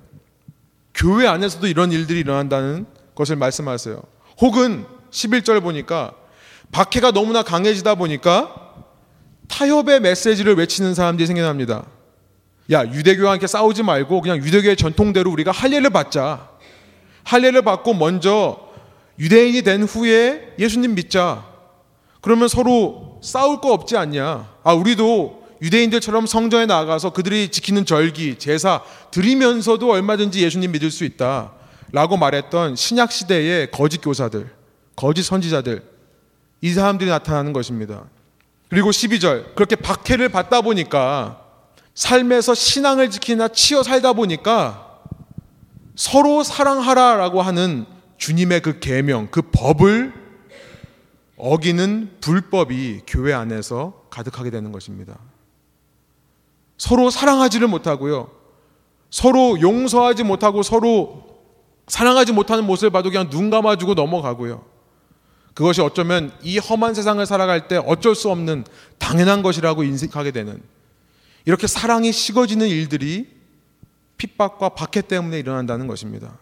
교회 0.94 1.28
안에서도 1.28 1.68
이런 1.68 1.92
일들이 1.92 2.20
일어난다는 2.20 2.86
것을 3.16 3.36
말씀하세요. 3.36 4.02
혹은 4.42 4.86
11절 5.12 5.62
보니까 5.62 6.14
박해가 6.72 7.12
너무나 7.12 7.44
강해지다 7.44 7.96
보니까 7.96 8.68
타협의 9.48 10.02
메시지를 10.02 10.56
외치는 10.56 10.94
사람들이 10.94 11.26
생겨납니다. 11.28 11.86
야, 12.72 12.86
유대교와 12.86 13.34
함께 13.34 13.48
싸우지 13.48 13.84
말고 13.84 14.22
그냥 14.22 14.38
유대교의 14.38 14.76
전통대로 14.76 15.32
우리가 15.32 15.52
할례를 15.52 15.90
받자. 15.90 16.50
할례를 17.24 17.62
받고 17.62 17.94
먼저 17.94 18.60
유대인이 19.20 19.62
된 19.62 19.84
후에 19.84 20.54
예수님 20.60 20.96
믿자. 20.96 21.46
그러면 22.22 22.48
서로 22.48 23.20
싸울 23.24 23.62
거 23.62 23.72
없지 23.72 23.96
않냐. 23.96 24.50
아, 24.64 24.74
우리도 24.74 25.37
유대인들처럼 25.62 26.26
성전에 26.28 26.66
나가서 26.66 27.12
그들이 27.12 27.50
지키는 27.50 27.86
절기, 27.86 28.38
제사 28.38 28.84
드리면서도 29.12 29.92
얼마든지 29.92 30.44
예수님 30.44 30.72
믿을 30.72 30.92
수 30.92 31.04
있다. 31.04 31.54
라고 31.92 32.18
말했던 32.18 32.76
신약 32.76 33.12
시대의 33.12 33.72
거짓 33.72 34.02
교사들, 34.02 34.50
거짓 34.96 35.24
선지자들, 35.24 35.84
이 36.62 36.74
사람들이 36.74 37.10
나타나는 37.10 37.54
것입니다. 37.54 38.06
그리고 38.70 38.92
12절, 38.92 39.56
그렇게 39.56 39.76
박해를 39.76 40.30
받다 40.30 40.62
보니까 40.62 41.42
삶에서 41.96 42.54
신앙을 42.54 43.10
지키나 43.10 43.48
치어 43.48 43.84
살다 43.84 44.14
보니까 44.14 45.00
서로 45.96 46.44
사랑하라라고 46.44 47.42
하는 47.42 47.86
주님의 48.18 48.62
그 48.62 48.80
계명, 48.80 49.30
그 49.32 49.42
법을 49.42 50.14
어기는 51.38 52.18
불법이 52.20 53.02
교회 53.08 53.34
안에서 53.34 54.06
가득하게 54.10 54.50
되는 54.50 54.72
것입니다. 54.72 55.18
서로 56.78 57.10
사랑하지를 57.10 57.68
못하고요. 57.68 58.30
서로 59.10 59.60
용서하지 59.60 60.24
못하고 60.24 60.64
서로 60.64 61.26
사랑하지 61.88 62.34
못하는 62.34 62.66
모습을 62.66 62.90
봐도 62.90 63.10
그냥 63.10 63.30
눈 63.30 63.50
감아주고 63.50 63.94
넘어가고요. 63.94 64.64
그것이 65.54 65.82
어쩌면 65.82 66.32
이 66.44 66.60
험한 66.60 66.94
세상을 66.94 67.26
살아갈 67.26 67.68
때 67.68 67.78
어쩔 67.78 68.14
수 68.14 68.30
없는 68.30 68.66
당연한 69.00 69.42
것이라고 69.42 69.84
인식하게 69.84 70.32
되는 70.32 70.62
이렇게 71.46 71.66
사랑이 71.66 72.12
식어지는 72.12 72.68
일들이 72.68 73.28
핍박과 74.18 74.70
박해 74.70 75.02
때문에 75.02 75.40
일어난다는 75.40 75.88
것입니다. 75.88 76.38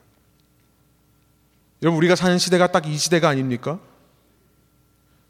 여러분 1.81 1.97
우리가 1.99 2.15
사는 2.15 2.38
시대가 2.38 2.71
딱 2.71 2.88
이 2.88 2.97
시대가 2.97 3.29
아닙니까? 3.29 3.79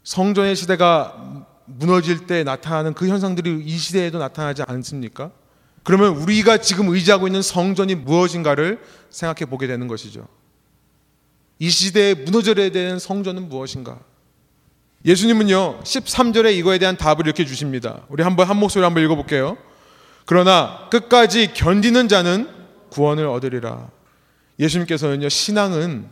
성전의 0.04 0.56
시대가 0.56 1.46
무너질 1.66 2.26
때 2.26 2.44
나타나는 2.44 2.94
그 2.94 3.08
현상들이 3.08 3.62
이 3.64 3.76
시대에도 3.76 4.18
나타나지 4.18 4.62
않습니까? 4.66 5.30
그러면 5.82 6.16
우리가 6.16 6.58
지금 6.58 6.88
의지하고 6.88 7.28
있는 7.28 7.42
성전이 7.42 7.94
무엇인가를 7.94 8.80
생각해 9.10 9.48
보게 9.48 9.66
되는 9.66 9.86
것이죠. 9.86 10.26
이 11.58 11.70
시대에 11.70 12.14
무너져야 12.14 12.70
되는 12.70 12.98
성전은 12.98 13.48
무엇인가? 13.48 14.00
예수님은요, 15.04 15.80
13절에 15.84 16.54
이거에 16.56 16.78
대한 16.78 16.96
답을 16.96 17.20
이렇게 17.20 17.44
주십니다. 17.44 18.02
우리 18.08 18.22
한번 18.22 18.48
한 18.48 18.56
목소리 18.56 18.82
한번 18.82 19.04
읽어볼게요. 19.04 19.56
그러나 20.24 20.88
끝까지 20.90 21.54
견디는 21.54 22.08
자는 22.08 22.50
구원을 22.90 23.26
얻으리라. 23.26 23.88
예수님께서는요, 24.58 25.28
신앙은 25.28 26.08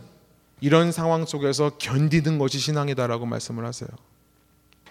이런 0.61 0.93
상황 0.93 1.27
속에서 1.27 1.71
견디는 1.79 2.39
것이 2.39 2.59
신앙이다라고 2.59 3.27
말씀을 3.27 3.67
하세요. 3.67 3.89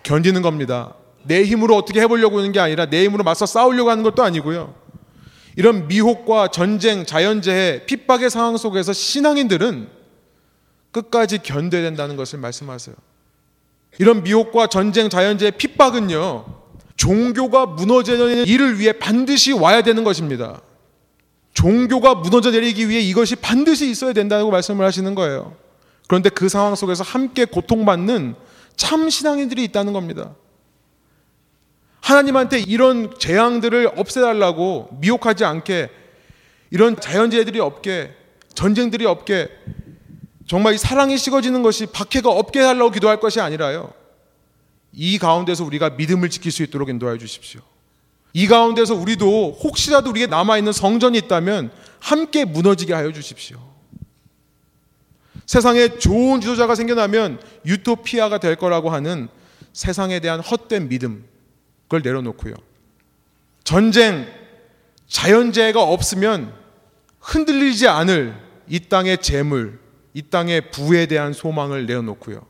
견디는 0.04 0.41
겁니다. 0.41 0.93
내 1.24 1.43
힘으로 1.43 1.76
어떻게 1.76 2.01
해보려고 2.01 2.39
하는 2.39 2.51
게 2.51 2.60
아니라 2.60 2.86
내 2.86 3.04
힘으로 3.06 3.24
맞서 3.24 3.45
싸우려고 3.45 3.89
하는 3.89 4.04
것도 4.04 4.24
아니고요. 4.24 4.76
이런 5.56 5.88
미혹과 5.88 6.49
전쟁, 6.49 7.06
자연재해, 7.06 7.86
핍박의 7.86 8.30
상황 8.30 8.58
속에서 8.58 8.91
신앙인들은 8.91 9.88
끝까지 10.91 11.39
견뎌야 11.39 11.82
된다는 11.82 12.16
것을 12.16 12.39
말씀하세요. 12.39 12.95
이런 13.99 14.24
미혹과 14.24 14.68
전쟁, 14.68 15.10
자연재해, 15.10 15.51
핍박은요, 15.51 16.45
종교가 16.97 17.68
무너져 17.68 18.18
내리는 18.18 18.45
일을 18.45 18.80
위해 18.80 18.93
반드시 18.93 19.51
와야 19.51 19.82
되는 19.82 20.04
것입니다. 20.04 20.62
종교가 21.54 22.16
무너져 22.16 22.51
내리기 22.51 22.89
위해 22.89 22.99
이것이 23.01 23.36
반드시 23.36 23.89
있어야 23.89 24.14
된다고 24.14 24.49
말씀을 24.49 24.86
하시는 24.86 25.14
거예요. 25.16 25.56
그런데 26.08 26.30
그 26.30 26.49
상황 26.49 26.76
속에서 26.76 27.04
함께 27.04 27.45
고통받는 27.45 28.36
참 28.76 29.09
신앙인들이 29.09 29.63
있다는 29.65 29.93
겁니다. 29.93 30.36
하나님한테 32.01 32.59
이런 32.59 33.17
재앙들을 33.17 33.91
없애달라고 33.95 34.89
미혹하지 34.99 35.45
않게 35.45 35.89
이런 36.71 36.99
자연재해들이 36.99 37.59
없게 37.59 38.13
전쟁들이 38.53 39.05
없게 39.05 39.49
정말 40.45 40.74
이 40.74 40.78
사랑이 40.78 41.17
식어지는 41.17 41.63
것이 41.63 41.86
박해가 41.86 42.30
없게 42.30 42.59
해달라고 42.59 42.91
기도할 42.91 43.19
것이 43.19 43.39
아니라요. 43.39 43.93
이 44.91 45.17
가운데서 45.17 45.63
우리가 45.63 45.91
믿음을 45.91 46.30
지킬 46.30 46.51
수 46.51 46.61
있도록 46.63 46.89
인도하여 46.89 47.17
주십시오. 47.17 47.61
이 48.34 48.47
가운데서 48.47 48.95
우리도 48.95 49.57
혹시라도 49.63 50.09
우리에 50.09 50.28
남아있는 50.28 50.74
성전이 50.74 51.17
있다면 51.19 51.71
함께 51.99 52.45
무너지게 52.45 52.93
하여 52.93 53.11
주십시오. 53.11 53.72
세상에 55.46 55.98
좋은 55.98 56.41
지도자가 56.41 56.76
생겨나면 56.76 57.41
유토피아가 57.66 58.38
될 58.39 58.56
거라고 58.56 58.89
하는 58.89 59.28
세상에 59.74 60.20
대한 60.20 60.39
헛된 60.39 60.89
믿음, 60.89 61.26
그걸 61.84 62.02
내려놓고요. 62.02 62.54
전쟁, 63.64 64.28
자연재해가 65.08 65.82
없으면 65.82 66.54
흔들리지 67.20 67.88
않을 67.88 68.36
이 68.68 68.80
땅의 68.80 69.20
재물, 69.20 69.80
이 70.14 70.22
땅의 70.22 70.72
부에 70.72 71.06
대한 71.06 71.34
소망을 71.34 71.86
내어놓고요. 71.86 72.46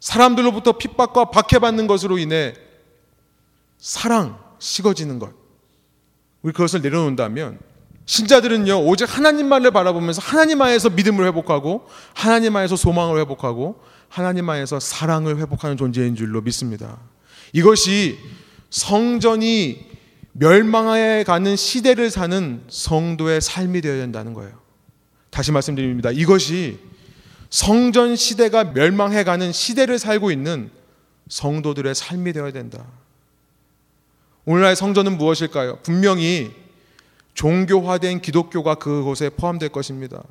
사람들로부터 0.00 0.72
핍박과 0.78 1.26
박해받는 1.26 1.86
것으로 1.86 2.18
인해 2.18 2.54
사랑, 3.78 4.38
식어지는 4.58 5.18
것. 5.18 5.32
우리 6.42 6.52
그것을 6.52 6.80
내려놓는다면 6.80 7.58
신자들은요, 8.06 8.86
오직 8.86 9.04
하나님만을 9.04 9.72
바라보면서 9.72 10.22
하나님 10.22 10.62
안에서 10.62 10.90
믿음을 10.90 11.26
회복하고 11.26 11.86
하나님 12.14 12.54
안에서 12.54 12.76
소망을 12.76 13.20
회복하고 13.20 13.80
하나님 14.08 14.48
안에서 14.48 14.78
사랑을 14.78 15.38
회복하는 15.38 15.76
존재인 15.76 16.14
줄로 16.14 16.40
믿습니다. 16.40 16.98
이것이 17.52 18.18
성전이 18.70 19.84
멸망해 20.32 21.24
가는 21.24 21.56
시대를 21.56 22.10
사는 22.10 22.62
성도의 22.68 23.40
삶이 23.40 23.80
되어야 23.80 23.96
된다는 23.98 24.34
거예요. 24.34 24.52
다시 25.30 25.50
말씀드립니다. 25.50 26.10
이것이 26.10 26.78
성전 27.50 28.16
시대가 28.16 28.64
멸망해 28.64 29.24
가는 29.24 29.50
시대를 29.52 29.98
살고 29.98 30.30
있는 30.30 30.70
성도들의 31.28 31.94
삶이 31.94 32.32
되어야 32.32 32.52
된다. 32.52 32.84
오늘날의 34.44 34.76
성전은 34.76 35.16
무엇일까요? 35.16 35.80
분명히 35.82 36.52
종교화된 37.36 38.22
기독교가 38.22 38.74
그곳에 38.74 39.30
포함될 39.30 39.68
것입니다. 39.68 40.22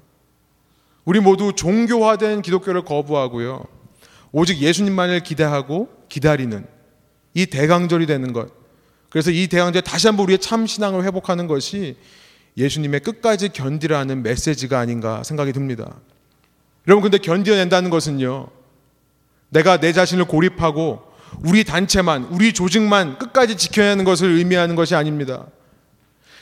우리 1.06 1.20
모두 1.20 1.54
종교화된 1.54 2.42
기독교를 2.42 2.84
거부하고요. 2.84 3.64
오직 4.32 4.60
예수님만을 4.60 5.22
기대하고 5.22 5.88
기다리는 6.10 6.66
이 7.36 7.46
대강절이 7.46 8.08
되는 8.08 8.34
것. 8.34 8.52
그래서 9.10 9.32
이 9.32 9.48
대강절 9.48 9.84
다시 9.84 10.08
한번 10.08 10.26
우리의 10.26 10.40
참 10.40 10.66
신앙을 10.66 11.06
회복하는 11.06 11.48
것이 11.48 11.96
예수님의 12.58 13.02
끝까지 13.02 13.50
견디라는 13.50 14.24
메시지가 14.24 14.80
아닌가 14.80 15.24
생각이 15.24 15.54
듭니다. 15.54 15.96
여러분 16.88 17.04
근데 17.04 17.18
견뎌낸다는 17.20 17.90
것은요. 17.92 18.48
내가 19.50 19.78
내 19.80 19.94
자신을 19.94 20.26
고립하고 20.26 21.02
우리 21.44 21.64
단체만, 21.64 22.26
우리 22.32 22.52
조직만 22.52 23.18
끝까지 23.20 23.58
지켜내는 23.58 24.06
것을 24.06 24.32
의미하는 24.32 24.76
것이 24.76 24.96
아닙니다. 24.96 25.46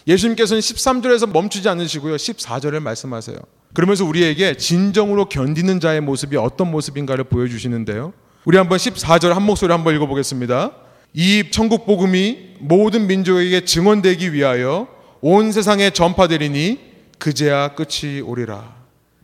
예수님께서는 0.08 0.60
13절에서 0.60 1.32
멈추지 1.32 1.68
않으시고요. 1.70 2.16
14절을 2.16 2.80
말씀하세요. 2.82 3.38
그러면서 3.74 4.06
우리에게 4.06 4.58
진정으로 4.58 5.30
견디는 5.30 5.80
자의 5.80 6.02
모습이 6.02 6.38
어떤 6.38 6.70
모습인가를 6.72 7.26
보여주시는데요. 7.26 8.14
우리 8.46 8.58
한번 8.58 8.78
14절 8.78 9.30
한 9.30 9.44
목소리 9.44 9.72
한번 9.72 9.96
읽어보겠습니다. 9.96 10.72
이 11.14 11.50
천국 11.52 11.86
복음이 11.86 12.56
모든 12.60 13.08
민족에게 13.08 13.66
증언되기 13.66 14.34
위하여 14.34 14.88
온 15.22 15.52
세상에 15.52 15.90
전파되리니 15.90 16.80
그제야 17.18 17.76
끝이 17.76 18.22
오리라. 18.22 18.76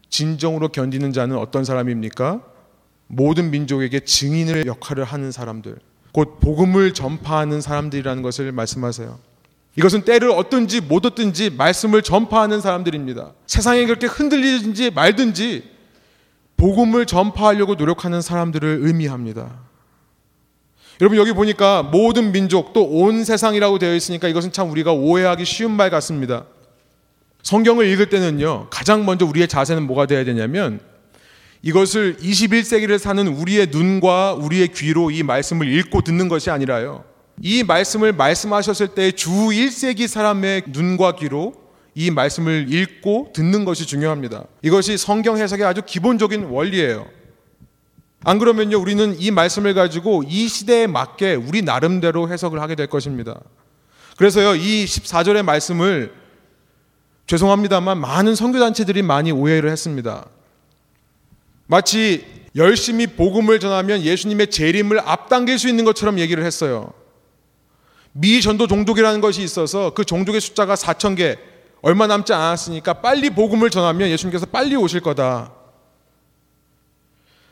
진정으로 0.09 0.69
견디는 0.69 1.13
자는 1.13 1.37
어떤 1.37 1.65
사람입니까? 1.65 2.41
모든 3.07 3.51
민족에게 3.51 3.99
증인을 3.99 4.65
역할을 4.67 5.03
하는 5.03 5.31
사람들, 5.31 5.77
곧 6.11 6.39
복음을 6.39 6.93
전파하는 6.93 7.59
사람들이라는 7.59 8.23
것을 8.23 8.51
말씀하세요. 8.51 9.19
이것은 9.75 10.01
때를 10.03 10.31
얻든지 10.31 10.81
못 10.81 11.05
얻든지 11.05 11.51
말씀을 11.51 12.01
전파하는 12.01 12.59
사람들입니다. 12.61 13.33
세상에 13.47 13.85
그렇게 13.85 14.07
흔들리든지 14.07 14.91
말든지 14.91 15.63
복음을 16.57 17.05
전파하려고 17.05 17.75
노력하는 17.75 18.21
사람들을 18.21 18.79
의미합니다. 18.81 19.69
여러분 21.01 21.17
여기 21.17 21.31
보니까 21.31 21.83
모든 21.83 22.33
민족 22.33 22.73
또 22.73 22.83
온 22.83 23.23
세상이라고 23.23 23.79
되어 23.79 23.95
있으니까 23.95 24.27
이것은 24.27 24.51
참 24.51 24.69
우리가 24.69 24.91
오해하기 24.91 25.45
쉬운 25.45 25.71
말 25.71 25.89
같습니다. 25.89 26.45
성경을 27.43 27.85
읽을 27.87 28.09
때는요, 28.09 28.67
가장 28.69 29.05
먼저 29.05 29.25
우리의 29.25 29.47
자세는 29.47 29.83
뭐가 29.83 30.07
되어야 30.07 30.25
되냐면 30.25 30.81
이것을 31.61 32.17
21세기를 32.17 32.97
사는 32.97 33.25
우리의 33.27 33.67
눈과 33.67 34.33
우리의 34.33 34.69
귀로 34.69 35.11
이 35.11 35.23
말씀을 35.23 35.71
읽고 35.71 36.01
듣는 36.01 36.27
것이 36.27 36.49
아니라요. 36.49 37.05
이 37.41 37.63
말씀을 37.63 38.13
말씀하셨을 38.13 38.89
때 38.89 39.11
주 39.11 39.29
1세기 39.29 40.07
사람의 40.07 40.63
눈과 40.67 41.15
귀로 41.15 41.53
이 41.95 42.11
말씀을 42.11 42.71
읽고 42.71 43.31
듣는 43.33 43.65
것이 43.65 43.85
중요합니다. 43.85 44.45
이것이 44.61 44.97
성경 44.97 45.37
해석의 45.37 45.65
아주 45.65 45.81
기본적인 45.85 46.45
원리예요. 46.45 47.07
안 48.23 48.37
그러면요, 48.37 48.77
우리는 48.79 49.15
이 49.19 49.31
말씀을 49.31 49.73
가지고 49.73 50.23
이 50.27 50.47
시대에 50.47 50.87
맞게 50.87 51.35
우리 51.35 51.61
나름대로 51.61 52.29
해석을 52.29 52.61
하게 52.61 52.75
될 52.75 52.87
것입니다. 52.87 53.39
그래서요, 54.17 54.55
이 54.55 54.85
14절의 54.85 55.43
말씀을 55.43 56.13
죄송합니다만 57.27 57.97
많은 57.99 58.35
선교단체들이 58.35 59.03
많이 59.03 59.31
오해를 59.31 59.69
했습니다. 59.69 60.25
마치 61.67 62.25
열심히 62.55 63.07
복음을 63.07 63.59
전하면 63.59 64.01
예수님의 64.01 64.47
재림을 64.47 64.99
앞당길 64.99 65.59
수 65.59 65.69
있는 65.69 65.85
것처럼 65.85 66.19
얘기를 66.19 66.43
했어요. 66.43 66.91
미전도 68.13 68.67
종족이라는 68.67 69.21
것이 69.21 69.43
있어서 69.43 69.91
그 69.93 70.03
종족의 70.03 70.41
숫자가 70.41 70.75
4천 70.75 71.15
개 71.15 71.37
얼마 71.81 72.07
남지 72.07 72.33
않았으니까 72.33 72.93
빨리 72.93 73.29
복음을 73.29 73.69
전하면 73.69 74.09
예수님께서 74.09 74.45
빨리 74.45 74.75
오실 74.75 75.01
거다. 75.01 75.53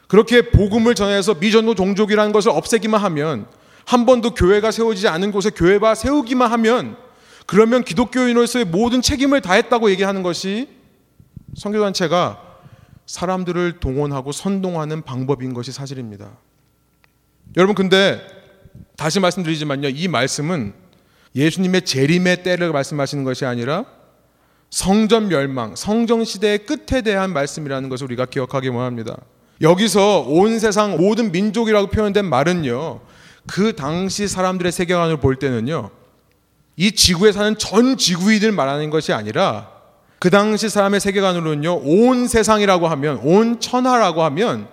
그렇게 0.08 0.50
복음을 0.50 0.96
전해서 0.96 1.36
미전도 1.36 1.76
종족이라는 1.76 2.32
것을 2.32 2.52
없애기만 2.52 3.02
하면 3.02 3.48
한 3.86 4.06
번도 4.06 4.34
교회가 4.34 4.72
세워지지 4.72 5.08
않은 5.08 5.32
곳에 5.32 5.50
교회가 5.50 5.96
세우기만 5.96 6.52
하면 6.54 6.98
그러면 7.46 7.84
기독교인으로서의 7.84 8.66
모든 8.66 9.02
책임을 9.02 9.42
다했다고 9.42 9.90
얘기하는 9.92 10.24
것이 10.24 10.68
선교단체가 11.56 12.42
사람들을 13.06 13.80
동원하고 13.80 14.34
선동하는 14.34 15.04
방법인 15.04 15.54
것이 15.54 15.72
사실입니다. 15.72 16.32
여러분 17.56 17.74
근데 17.74 18.37
다시 18.98 19.20
말씀드리지만요. 19.20 19.90
이 19.90 20.08
말씀은 20.08 20.74
예수님의 21.36 21.84
재림의 21.84 22.44
때를 22.44 22.72
말씀하시는 22.72 23.24
것이 23.24 23.46
아니라 23.46 23.86
성전 24.72 25.30
멸망, 25.30 25.76
성정 25.76 26.26
시대의 26.26 26.66
끝에 26.66 27.02
대한 27.02 27.32
말씀이라는 27.32 27.90
것을 27.90 28.06
우리가 28.06 28.26
기억하기 28.26 28.70
원합니다. 28.70 29.16
여기서 29.62 30.22
온 30.28 30.60
세상 30.60 30.98
모든 30.98 31.32
민족이라고 31.32 31.88
표현된 31.88 32.26
말은요. 32.26 33.02
그 33.46 33.76
당시 33.76 34.28
사람들의 34.28 34.72
세계관을 34.72 35.18
볼 35.18 35.38
때는요. 35.38 35.92
이 36.76 36.92
지구에 36.92 37.32
사는 37.32 37.58
전 37.58 37.98
지구인을 37.98 38.52
말하는 38.52 38.90
것이 38.90 39.14
아니라 39.14 39.70
그 40.20 40.32
당시 40.32 40.70
사람의 40.70 41.00
세계관으로는요. 41.00 41.82
온 41.84 42.28
세상이라고 42.28 42.88
하면 42.88 43.20
온 43.24 43.60
천하라고 43.60 44.24
하면 44.24 44.68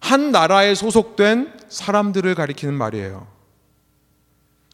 한 0.00 0.32
나라에 0.32 0.74
소속된 0.74 1.52
사람들을 1.68 2.34
가리키는 2.34 2.74
말이에요. 2.74 3.39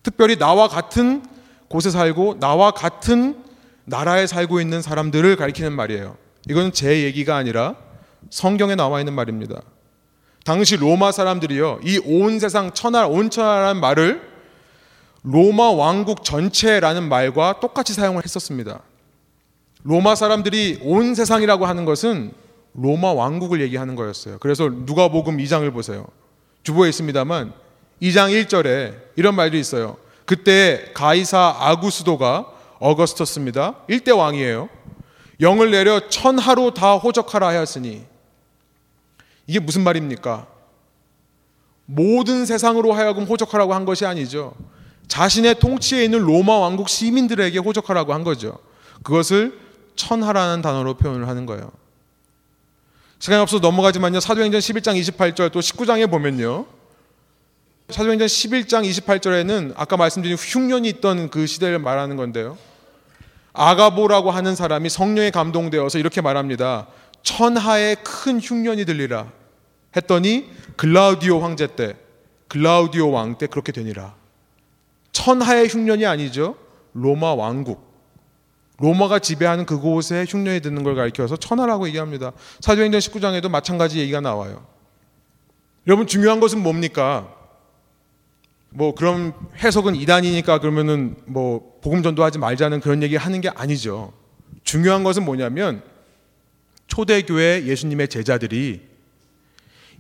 특별히 0.07 0.37
나와 0.37 0.69
같은 0.69 1.25
곳에 1.69 1.91
살고 1.91 2.39
나와 2.39 2.71
같은 2.71 3.43
나라에 3.87 4.29
살고 4.29 4.61
있는 4.61 4.81
사람들을 4.81 5.35
가리키는 5.35 5.73
말이에요. 5.73 6.17
이건 6.49 6.71
제 6.71 7.03
얘기가 7.03 7.35
아니라 7.35 7.75
성경에 8.31 8.77
나와 8.77 9.01
있는 9.01 9.15
말입니다. 9.15 9.63
당시 10.45 10.77
로마 10.77 11.11
사람들이요. 11.11 11.81
이 11.83 11.99
온 12.05 12.39
세상 12.39 12.71
천하 12.73 13.09
온천하라는 13.09 13.81
말을 13.81 14.23
로마 15.25 15.73
왕국 15.73 16.23
전체라는 16.23 17.09
말과 17.09 17.59
똑같이 17.59 17.93
사용을 17.93 18.23
했었습니다. 18.23 18.83
로마 19.83 20.15
사람들이 20.15 20.79
온 20.85 21.17
세상이라고 21.17 21.67
하는 21.67 21.85
것은 21.85 22.33
로마 22.75 23.13
왕국을 23.13 23.61
얘기하는 23.61 23.97
거였어요. 23.97 24.39
그래서 24.39 24.69
누가복음 24.69 25.39
2장을 25.39 25.73
보세요. 25.73 26.07
주보에 26.63 26.91
있습니다만 26.91 27.66
2장 28.03 28.31
1절에 28.31 28.95
이런 29.17 29.35
말도 29.35 29.57
있어요. 29.57 29.97
그때 30.25 30.91
가이사 30.95 31.57
아구스도가 31.59 32.47
어거스터스입니다. 32.79 33.77
1대 33.89 34.17
왕이에요. 34.17 34.69
영을 35.41 35.71
내려 35.71 36.09
천하로 36.09 36.75
다 36.75 36.95
호적하라 36.95 37.49
하였으니 37.49 38.05
이게 39.47 39.61
무슨 39.61 39.83
말입니까? 39.83 40.47
모든 41.85 42.47
세상으로 42.47 42.93
하여금 42.93 43.25
호적하라고 43.25 43.75
한 43.75 43.85
것이 43.85 44.05
아니죠. 44.05 44.55
자신의 45.09 45.61
통치에 45.61 46.05
있는 46.05 46.21
로마 46.21 46.59
왕국 46.59 46.89
시민들에게 46.89 47.59
호적하라고 47.59 48.13
한 48.13 48.25
거죠. 48.25 48.59
그것을 49.05 49.59
천하라는 49.95 50.63
단어로 50.63 50.95
표현을 50.95 51.29
하는 51.29 51.47
거예요. 51.47 51.71
시간이 53.19 53.41
없어서 53.41 53.61
넘어가지만요. 53.61 54.21
사도행전 54.21 54.61
11장 54.61 55.01
28절 55.01 55.53
또 55.53 55.61
19장에 55.61 56.11
보면요. 56.11 56.67
사도행전 57.89 58.27
11장 58.27 58.89
28절에는 58.89 59.75
아까 59.77 59.97
말씀드린 59.97 60.37
흉년이 60.37 60.89
있던 60.89 61.31
그 61.31 61.47
시대를 61.47 61.79
말하는 61.79 62.17
건데요. 62.17 62.59
아가보라고 63.53 64.33
하는 64.33 64.57
사람이 64.57 64.89
성령에 64.89 65.31
감동되어서 65.31 65.99
이렇게 65.99 66.21
말합니다. 66.21 66.89
천하에 67.23 67.95
큰 67.97 68.41
흉년이 68.41 68.85
들리라 68.85 69.31
했더니 69.97 70.51
글라우디오 70.77 71.41
황제 71.41 71.69
때 71.69 71.97
글라우디오 72.49 73.11
왕 73.11 73.39
때 73.39 73.47
그렇게 73.47 73.73
되니라. 73.73 74.15
천하의 75.13 75.69
흉년이 75.69 76.05
아니죠. 76.07 76.57
로마 76.93 77.35
왕국. 77.35 77.87
로마가 78.79 79.21
지배하는 79.21 79.65
그곳에 79.65 80.27
흉년이 80.29 80.61
드는 80.61 80.83
걸 80.83 80.97
가리켜서 80.97 81.37
천하라고 81.37 81.87
얘기합니다. 81.87 82.33
사도행전 82.61 83.01
19장에도 83.01 83.49
마찬가지 83.49 84.01
얘기가 84.01 84.21
나와요. 84.21 84.67
여러분 85.87 86.07
중요한 86.07 86.41
것은 86.41 86.63
뭡니까? 86.63 87.33
뭐 88.77 88.95
그런 88.95 89.33
해석은 89.57 89.97
이단이니까 89.97 90.61
그러면은 90.61 91.17
뭐 91.25 91.79
복음 91.83 92.03
전도하지 92.03 92.39
말자는 92.39 92.81
그런 92.81 93.03
얘기 93.03 93.17
하는 93.17 93.41
게 93.41 93.49
아니죠. 93.49 94.13
중요한 94.65 95.03
것은 95.03 95.25
뭐냐면 95.25 95.83
초대교회 96.87 97.65
예수님의 97.65 98.09
제자들이 98.09 98.83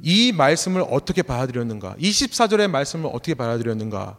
이 0.02 0.32
말씀을 0.32 0.84
어떻게 0.90 1.22
받아들였는가? 1.22 1.96
24절의 1.98 2.68
말씀을 2.68 3.08
어떻게 3.14 3.32
받아들였는가? 3.32 4.18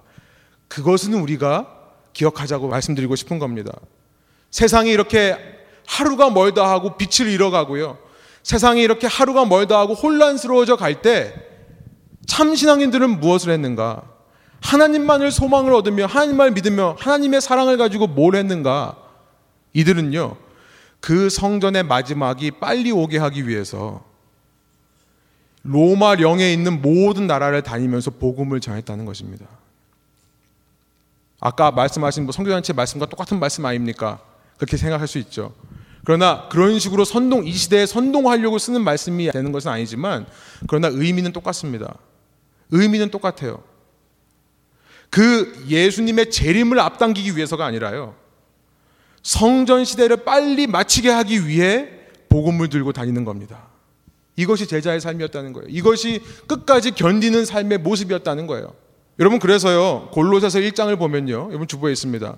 그것은 0.67 1.13
우리가 1.13 1.71
기억하자고 2.13 2.67
말씀드리고 2.67 3.15
싶은 3.15 3.37
겁니다. 3.37 3.71
세상이 4.49 4.89
이렇게 4.89 5.37
하루가 5.85 6.31
멀다 6.31 6.67
하고 6.67 6.97
빛을 6.97 7.29
잃어가고요. 7.29 7.99
세상이 8.41 8.81
이렇게 8.81 9.05
하루가 9.05 9.45
멀다 9.45 9.77
하고 9.77 9.93
혼란스러워져 9.93 10.77
갈 10.77 11.03
때 11.03 11.35
참신앙인들은 12.25 13.19
무엇을 13.19 13.51
했는가? 13.51 14.16
하나님만을 14.61 15.31
소망을 15.31 15.73
얻으며 15.73 16.05
하나님만 16.05 16.53
믿으며 16.53 16.95
하나님의 16.99 17.41
사랑을 17.41 17.77
가지고 17.77 18.07
뭘 18.07 18.35
했는가? 18.35 18.97
이들은요. 19.73 20.37
그 20.99 21.29
성전의 21.29 21.83
마지막이 21.83 22.51
빨리 22.51 22.91
오게 22.91 23.17
하기 23.17 23.47
위해서 23.47 24.03
로마령에 25.63 26.51
있는 26.51 26.81
모든 26.81 27.27
나라를 27.27 27.61
다니면서 27.61 28.11
복음을 28.11 28.59
전했다는 28.59 29.05
것입니다. 29.05 29.45
아까 31.39 31.71
말씀하신 31.71 32.23
뭐 32.23 32.31
성교단체 32.31 32.73
말씀과 32.73 33.05
똑같은 33.05 33.39
말씀 33.39 33.65
아닙니까? 33.65 34.19
그렇게 34.57 34.75
생각할 34.77 35.07
수 35.07 35.17
있죠. 35.19 35.53
그러나 36.03 36.47
그런 36.47 36.79
식으로 36.79 37.05
선동 37.05 37.45
이 37.45 37.51
시대에 37.51 37.85
선동하려고 37.85 38.57
쓰는 38.57 38.81
말씀이 38.81 39.29
되는 39.31 39.51
것은 39.51 39.69
아니지만 39.69 40.25
그러나 40.67 40.87
의미는 40.87 41.33
똑같습니다. 41.33 41.95
의미는 42.71 43.11
똑같아요. 43.11 43.61
그 45.09 45.65
예수님의 45.67 46.31
재림을 46.31 46.79
앞당기기 46.79 47.35
위해서가 47.35 47.65
아니라요. 47.65 48.15
성전 49.23 49.83
시대를 49.85 50.23
빨리 50.23 50.67
마치게 50.67 51.09
하기 51.09 51.47
위해 51.47 51.89
복음을 52.29 52.69
들고 52.69 52.93
다니는 52.93 53.25
겁니다. 53.25 53.67
이것이 54.35 54.67
제자의 54.67 55.01
삶이었다는 55.01 55.53
거예요. 55.53 55.67
이것이 55.69 56.21
끝까지 56.47 56.91
견디는 56.91 57.45
삶의 57.45 57.79
모습이었다는 57.79 58.47
거예요. 58.47 58.73
여러분 59.19 59.39
그래서요. 59.39 60.09
골로새서 60.11 60.59
1장을 60.59 60.95
보면요. 60.97 61.47
여러분 61.49 61.67
주보에 61.67 61.91
있습니다. 61.91 62.35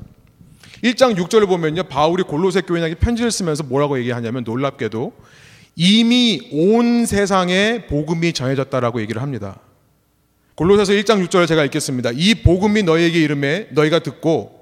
1장 0.83 1.15
6절을 1.17 1.47
보면요. 1.47 1.83
바울이 1.83 2.23
골로새 2.23 2.61
교인에게 2.61 2.95
편지를 2.95 3.31
쓰면서 3.31 3.63
뭐라고 3.63 3.99
얘기하냐면 3.99 4.45
놀랍게도 4.45 5.11
이미 5.75 6.49
온 6.53 7.05
세상에 7.05 7.85
복음이 7.87 8.33
전해졌다라고 8.33 9.01
얘기를 9.01 9.21
합니다. 9.21 9.59
골로새서 10.59 10.91
1장 10.91 11.25
6절을 11.25 11.47
제가 11.47 11.63
읽겠습니다. 11.63 12.11
이 12.13 12.35
복음이 12.35 12.83
너희에게 12.83 13.17
이름에 13.21 13.69
너희가 13.71 13.99
듣고 13.99 14.59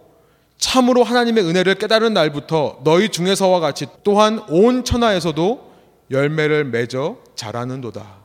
참으로 0.60 1.04
하나님의 1.04 1.44
은혜를 1.44 1.74
깨달은 1.74 2.14
날부터 2.14 2.82
너희 2.84 3.10
중에서와 3.10 3.60
같이 3.60 3.88
또한 4.04 4.46
온 4.48 4.84
천하에서도 4.84 5.74
열매를 6.12 6.66
맺어 6.66 7.18
자라는도다. 7.34 8.16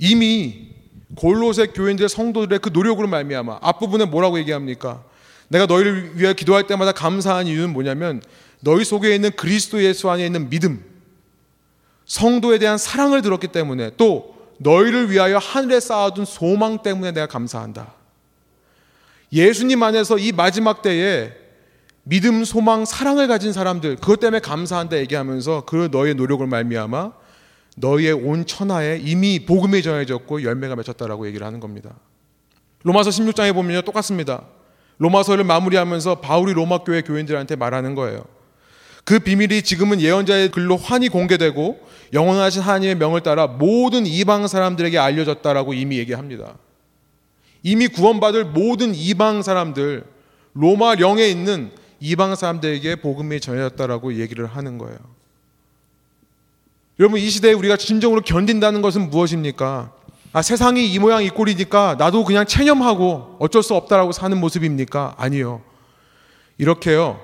이미 0.00 0.70
골로새 1.14 1.68
교인들 1.68 2.08
성도들의 2.08 2.58
그 2.58 2.70
노력으로 2.72 3.06
말미암아 3.06 3.60
앞부분에 3.62 4.06
뭐라고 4.06 4.40
얘기합니까? 4.40 5.04
내가 5.46 5.66
너희를 5.66 6.18
위해 6.20 6.34
기도할 6.34 6.66
때마다 6.66 6.90
감사한 6.90 7.46
이유는 7.46 7.72
뭐냐면 7.72 8.20
너희 8.58 8.84
속에 8.84 9.14
있는 9.14 9.30
그리스도 9.36 9.84
예수 9.84 10.10
안에 10.10 10.26
있는 10.26 10.50
믿음, 10.50 10.84
성도에 12.06 12.58
대한 12.58 12.76
사랑을 12.76 13.22
들었기 13.22 13.46
때문에 13.46 13.92
또 13.96 14.33
너희를 14.58 15.10
위하여 15.10 15.38
하늘에 15.38 15.80
쌓아둔 15.80 16.24
소망 16.24 16.82
때문에 16.82 17.12
내가 17.12 17.26
감사한다. 17.26 17.94
예수님 19.32 19.82
안에서 19.82 20.18
이 20.18 20.32
마지막 20.32 20.82
때에 20.82 21.32
믿음, 22.04 22.44
소망, 22.44 22.84
사랑을 22.84 23.26
가진 23.26 23.52
사람들 23.52 23.96
그것 23.96 24.20
때문에 24.20 24.40
감사한다 24.40 24.98
얘기하면서 24.98 25.64
그 25.66 25.88
너의 25.90 26.14
노력을 26.14 26.46
말미암아 26.46 27.12
너희의 27.76 28.12
온 28.12 28.46
천하에 28.46 29.00
이미 29.02 29.44
복음이 29.44 29.82
전해졌고 29.82 30.42
열매가 30.42 30.76
맺혔다라고 30.76 31.26
얘기를 31.26 31.46
하는 31.46 31.60
겁니다. 31.60 31.96
로마서 32.82 33.10
16장에 33.10 33.54
보면요 33.54 33.82
똑같습니다. 33.82 34.44
로마서를 34.98 35.44
마무리하면서 35.44 36.20
바울이 36.20 36.52
로마 36.52 36.78
교회 36.78 37.00
교인들한테 37.00 37.56
말하는 37.56 37.94
거예요. 37.94 38.24
그 39.04 39.18
비밀이 39.18 39.62
지금은 39.62 40.00
예언자의 40.00 40.50
글로 40.50 40.76
환히 40.76 41.08
공개되고 41.08 41.78
영원하신 42.12 42.62
하나님의 42.62 42.94
명을 42.96 43.22
따라 43.22 43.46
모든 43.46 44.06
이방 44.06 44.46
사람들에게 44.46 44.98
알려졌다라고 44.98 45.74
이미 45.74 45.98
얘기합니다. 45.98 46.54
이미 47.62 47.88
구원받을 47.88 48.44
모든 48.44 48.94
이방 48.94 49.42
사람들 49.42 50.04
로마 50.54 50.96
영에 51.00 51.26
있는 51.26 51.70
이방 52.00 52.36
사람들에게 52.36 52.96
복음이 52.96 53.40
전해졌다라고 53.40 54.14
얘기를 54.14 54.46
하는 54.46 54.78
거예요. 54.78 54.98
여러분 57.00 57.18
이 57.18 57.28
시대에 57.28 57.52
우리가 57.52 57.76
진정으로 57.76 58.20
견딘다는 58.20 58.80
것은 58.80 59.10
무엇입니까? 59.10 59.92
아, 60.32 60.42
세상이 60.42 60.92
이 60.92 60.98
모양 60.98 61.24
이 61.24 61.30
꼴이니까 61.30 61.96
나도 61.98 62.24
그냥 62.24 62.44
체념하고 62.46 63.36
어쩔 63.38 63.62
수 63.62 63.74
없다라고 63.74 64.12
사는 64.12 64.38
모습입니까? 64.38 65.14
아니요. 65.16 65.62
이렇게요. 66.58 67.23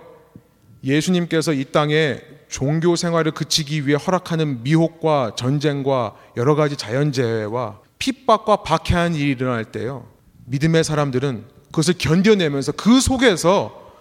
예수님께서 0.82 1.52
이 1.52 1.64
땅에 1.66 2.20
종교 2.48 2.96
생활을 2.96 3.32
그치기 3.32 3.86
위해 3.86 3.96
허락하는 3.96 4.62
미혹과 4.62 5.34
전쟁과 5.36 6.16
여러 6.36 6.54
가지 6.54 6.76
자연재해와 6.76 7.80
핍박과 7.98 8.62
박해한 8.62 9.14
일이 9.14 9.30
일어날 9.32 9.66
때요. 9.66 10.08
믿음의 10.46 10.82
사람들은 10.84 11.44
그것을 11.66 11.94
견뎌내면서 11.98 12.72
그 12.72 13.00
속에서 13.00 13.92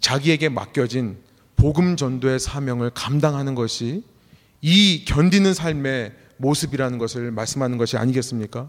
자기에게 0.00 0.48
맡겨진 0.48 1.16
복음 1.56 1.96
전도의 1.96 2.38
사명을 2.38 2.90
감당하는 2.90 3.54
것이 3.54 4.04
이 4.60 5.04
견디는 5.06 5.54
삶의 5.54 6.12
모습이라는 6.36 6.98
것을 6.98 7.30
말씀하는 7.30 7.78
것이 7.78 7.96
아니겠습니까? 7.96 8.68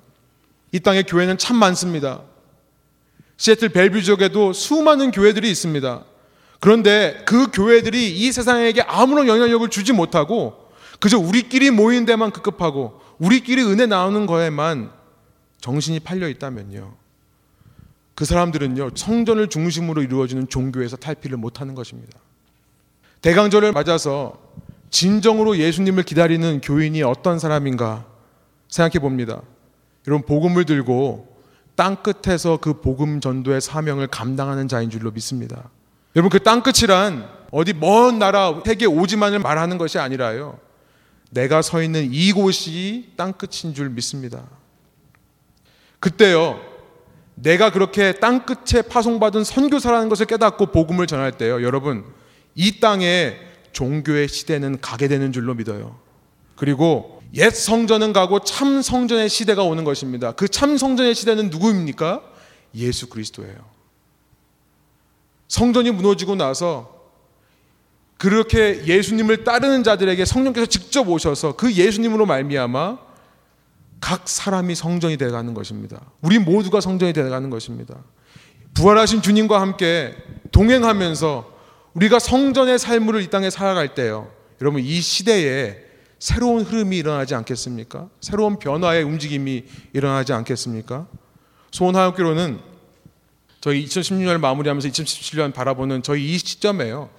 이 0.72 0.80
땅에 0.80 1.04
교회는 1.04 1.38
참 1.38 1.58
많습니다. 1.58 2.22
시애틀 3.38 3.70
벨뷰 3.70 4.02
지역에도 4.02 4.54
수많은 4.54 5.12
교회들이 5.12 5.50
있습니다. 5.50 6.04
그런데 6.60 7.24
그 7.26 7.49
교회들이 7.51 8.18
이 8.20 8.32
세상에게 8.32 8.82
아무런 8.82 9.28
영향력을 9.28 9.70
주지 9.70 9.93
못하고 9.93 10.70
그저 10.99 11.18
우리끼리 11.18 11.72
모인 11.72 12.05
데만 12.05 12.32
급급하고 12.32 13.01
우리끼리 13.18 13.64
은혜 13.64 13.86
나오는 13.86 14.26
거에만 14.26 14.91
정신이 15.62 16.01
팔려 16.01 16.28
있다면요. 16.28 16.93
그 18.16 18.26
사람들은요, 18.26 18.91
성전을 18.95 19.47
중심으로 19.47 20.01
이루어지는 20.01 20.49
종교에서 20.49 20.97
탈피를 20.97 21.38
못하는 21.38 21.74
것입니다. 21.74 22.20
대강절을 23.22 23.72
맞아서 23.72 24.38
진정으로 24.89 25.57
예수님을 25.57 26.03
기다리는 26.03 26.60
교인이 26.62 27.01
어떤 27.03 27.39
사람인가 27.39 28.05
생각해 28.68 28.99
봅니다. 28.99 29.41
여러분 30.07 30.26
복음을 30.26 30.66
들고 30.66 31.38
땅 31.76 31.97
끝에서 32.03 32.57
그 32.57 32.82
복음 32.82 33.22
전도의 33.22 33.62
사명을 33.62 34.07
감당하는 34.07 34.68
자인 34.68 34.89
줄로 34.89 35.12
믿습니다. 35.12 35.70
여러분 36.16 36.30
그 36.30 36.39
땅 36.39 36.62
끝이란 36.64 37.30
어디 37.51 37.74
먼 37.74 38.20
나라 38.20 38.62
세계 38.66 38.86
오지만을 38.86 39.39
말하는 39.39 39.78
것이 39.78 39.99
아니라요. 39.99 40.60
내가 41.32 41.62
서 41.62 41.82
있는 41.84 42.10
이곳이 42.12 43.12
땅 43.16 43.34
끝인 43.34 43.74
줄 43.74 43.89
믿습니다. 43.89 44.43
그때요. 45.99 46.60
내가 47.36 47.72
그렇게 47.72 48.14
땅 48.14 48.45
끝에 48.45 48.82
파송받은 48.82 49.43
선교사라는 49.43 50.10
것을 50.10 50.26
깨닫고 50.26 50.68
복음을 50.68 51.07
전할 51.07 51.32
때요. 51.38 51.64
여러분 51.64 52.03
이 52.55 52.80
땅에 52.80 53.38
종교의 53.72 54.28
시대는 54.28 54.82
가게 54.82 55.07
되는 55.07 55.32
줄로 55.32 55.53
믿어요. 55.53 55.99
그리고 56.55 57.22
옛 57.36 57.51
성전은 57.51 58.12
가고 58.12 58.39
참 58.39 58.82
성전의 58.82 59.30
시대가 59.30 59.64
오는 59.64 59.84
것입니다. 59.84 60.32
그 60.34 60.47
참 60.47 60.78
성전의 60.78 61.14
시대는 61.16 61.49
누구입니까? 61.51 62.22
예수 62.76 63.07
그리스도예요. 63.07 63.55
성전이 65.50 65.91
무너지고 65.91 66.36
나서 66.36 66.97
그렇게 68.18 68.86
예수님을 68.86 69.43
따르는 69.43 69.84
자들에게 69.84 70.24
성령께서 70.24 70.68
직접 70.68 71.10
오셔서 71.10 71.56
그 71.56 71.74
예수님으로 71.74 72.26
말미암아 72.26 72.97
각 74.00 74.30
사람이 74.30 74.76
성전이 74.76 75.18
되어가는 75.18 75.54
것입니다. 75.54 76.02
우리 76.22 76.39
모두가 76.39 76.80
성전이 76.80 77.14
되어가는 77.14 77.50
것입니다. 77.50 77.95
부활하신 78.74 79.22
주님과 79.22 79.60
함께 79.60 80.16
동행하면서 80.52 81.60
우리가 81.93 82.20
성전의 82.20 82.80
삶을 82.80 83.22
이 83.22 83.30
땅에 83.30 83.50
살아갈 83.50 83.95
때요. 83.95 84.32
여러분 84.62 84.82
이 84.82 85.02
시대에 85.02 85.78
새로운 86.20 86.64
흐름이 86.64 86.97
일어나지 86.97 87.34
않겠습니까? 87.36 88.10
새로운 88.22 88.60
변화의 88.60 89.04
움직임이 89.04 89.64
일어나지 89.93 90.34
않겠습니까? 90.34 91.08
소원하옵기로는 91.72 92.68
저희 93.62 93.86
2016년을 93.86 94.39
마무리하면서 94.39 94.88
2017년 94.88 95.53
바라보는 95.53 96.03
저희 96.03 96.34
이 96.34 96.38
시점에요. 96.38 97.10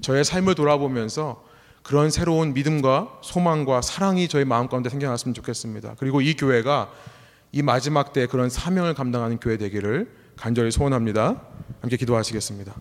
저의 0.00 0.24
삶을 0.24 0.54
돌아보면서 0.54 1.44
그런 1.82 2.10
새로운 2.10 2.54
믿음과 2.54 3.20
소망과 3.22 3.82
사랑이 3.82 4.28
저희 4.28 4.44
마음 4.44 4.68
가운데 4.68 4.90
생겨났으면 4.90 5.34
좋겠습니다. 5.34 5.96
그리고 5.98 6.20
이 6.20 6.34
교회가 6.34 6.90
이 7.52 7.62
마지막 7.62 8.12
때 8.12 8.26
그런 8.26 8.48
사명을 8.48 8.94
감당하는 8.94 9.38
교회 9.38 9.56
되기를 9.56 10.12
간절히 10.36 10.70
소원합니다. 10.70 11.42
함께 11.80 11.96
기도하시겠습니다. 11.96 12.74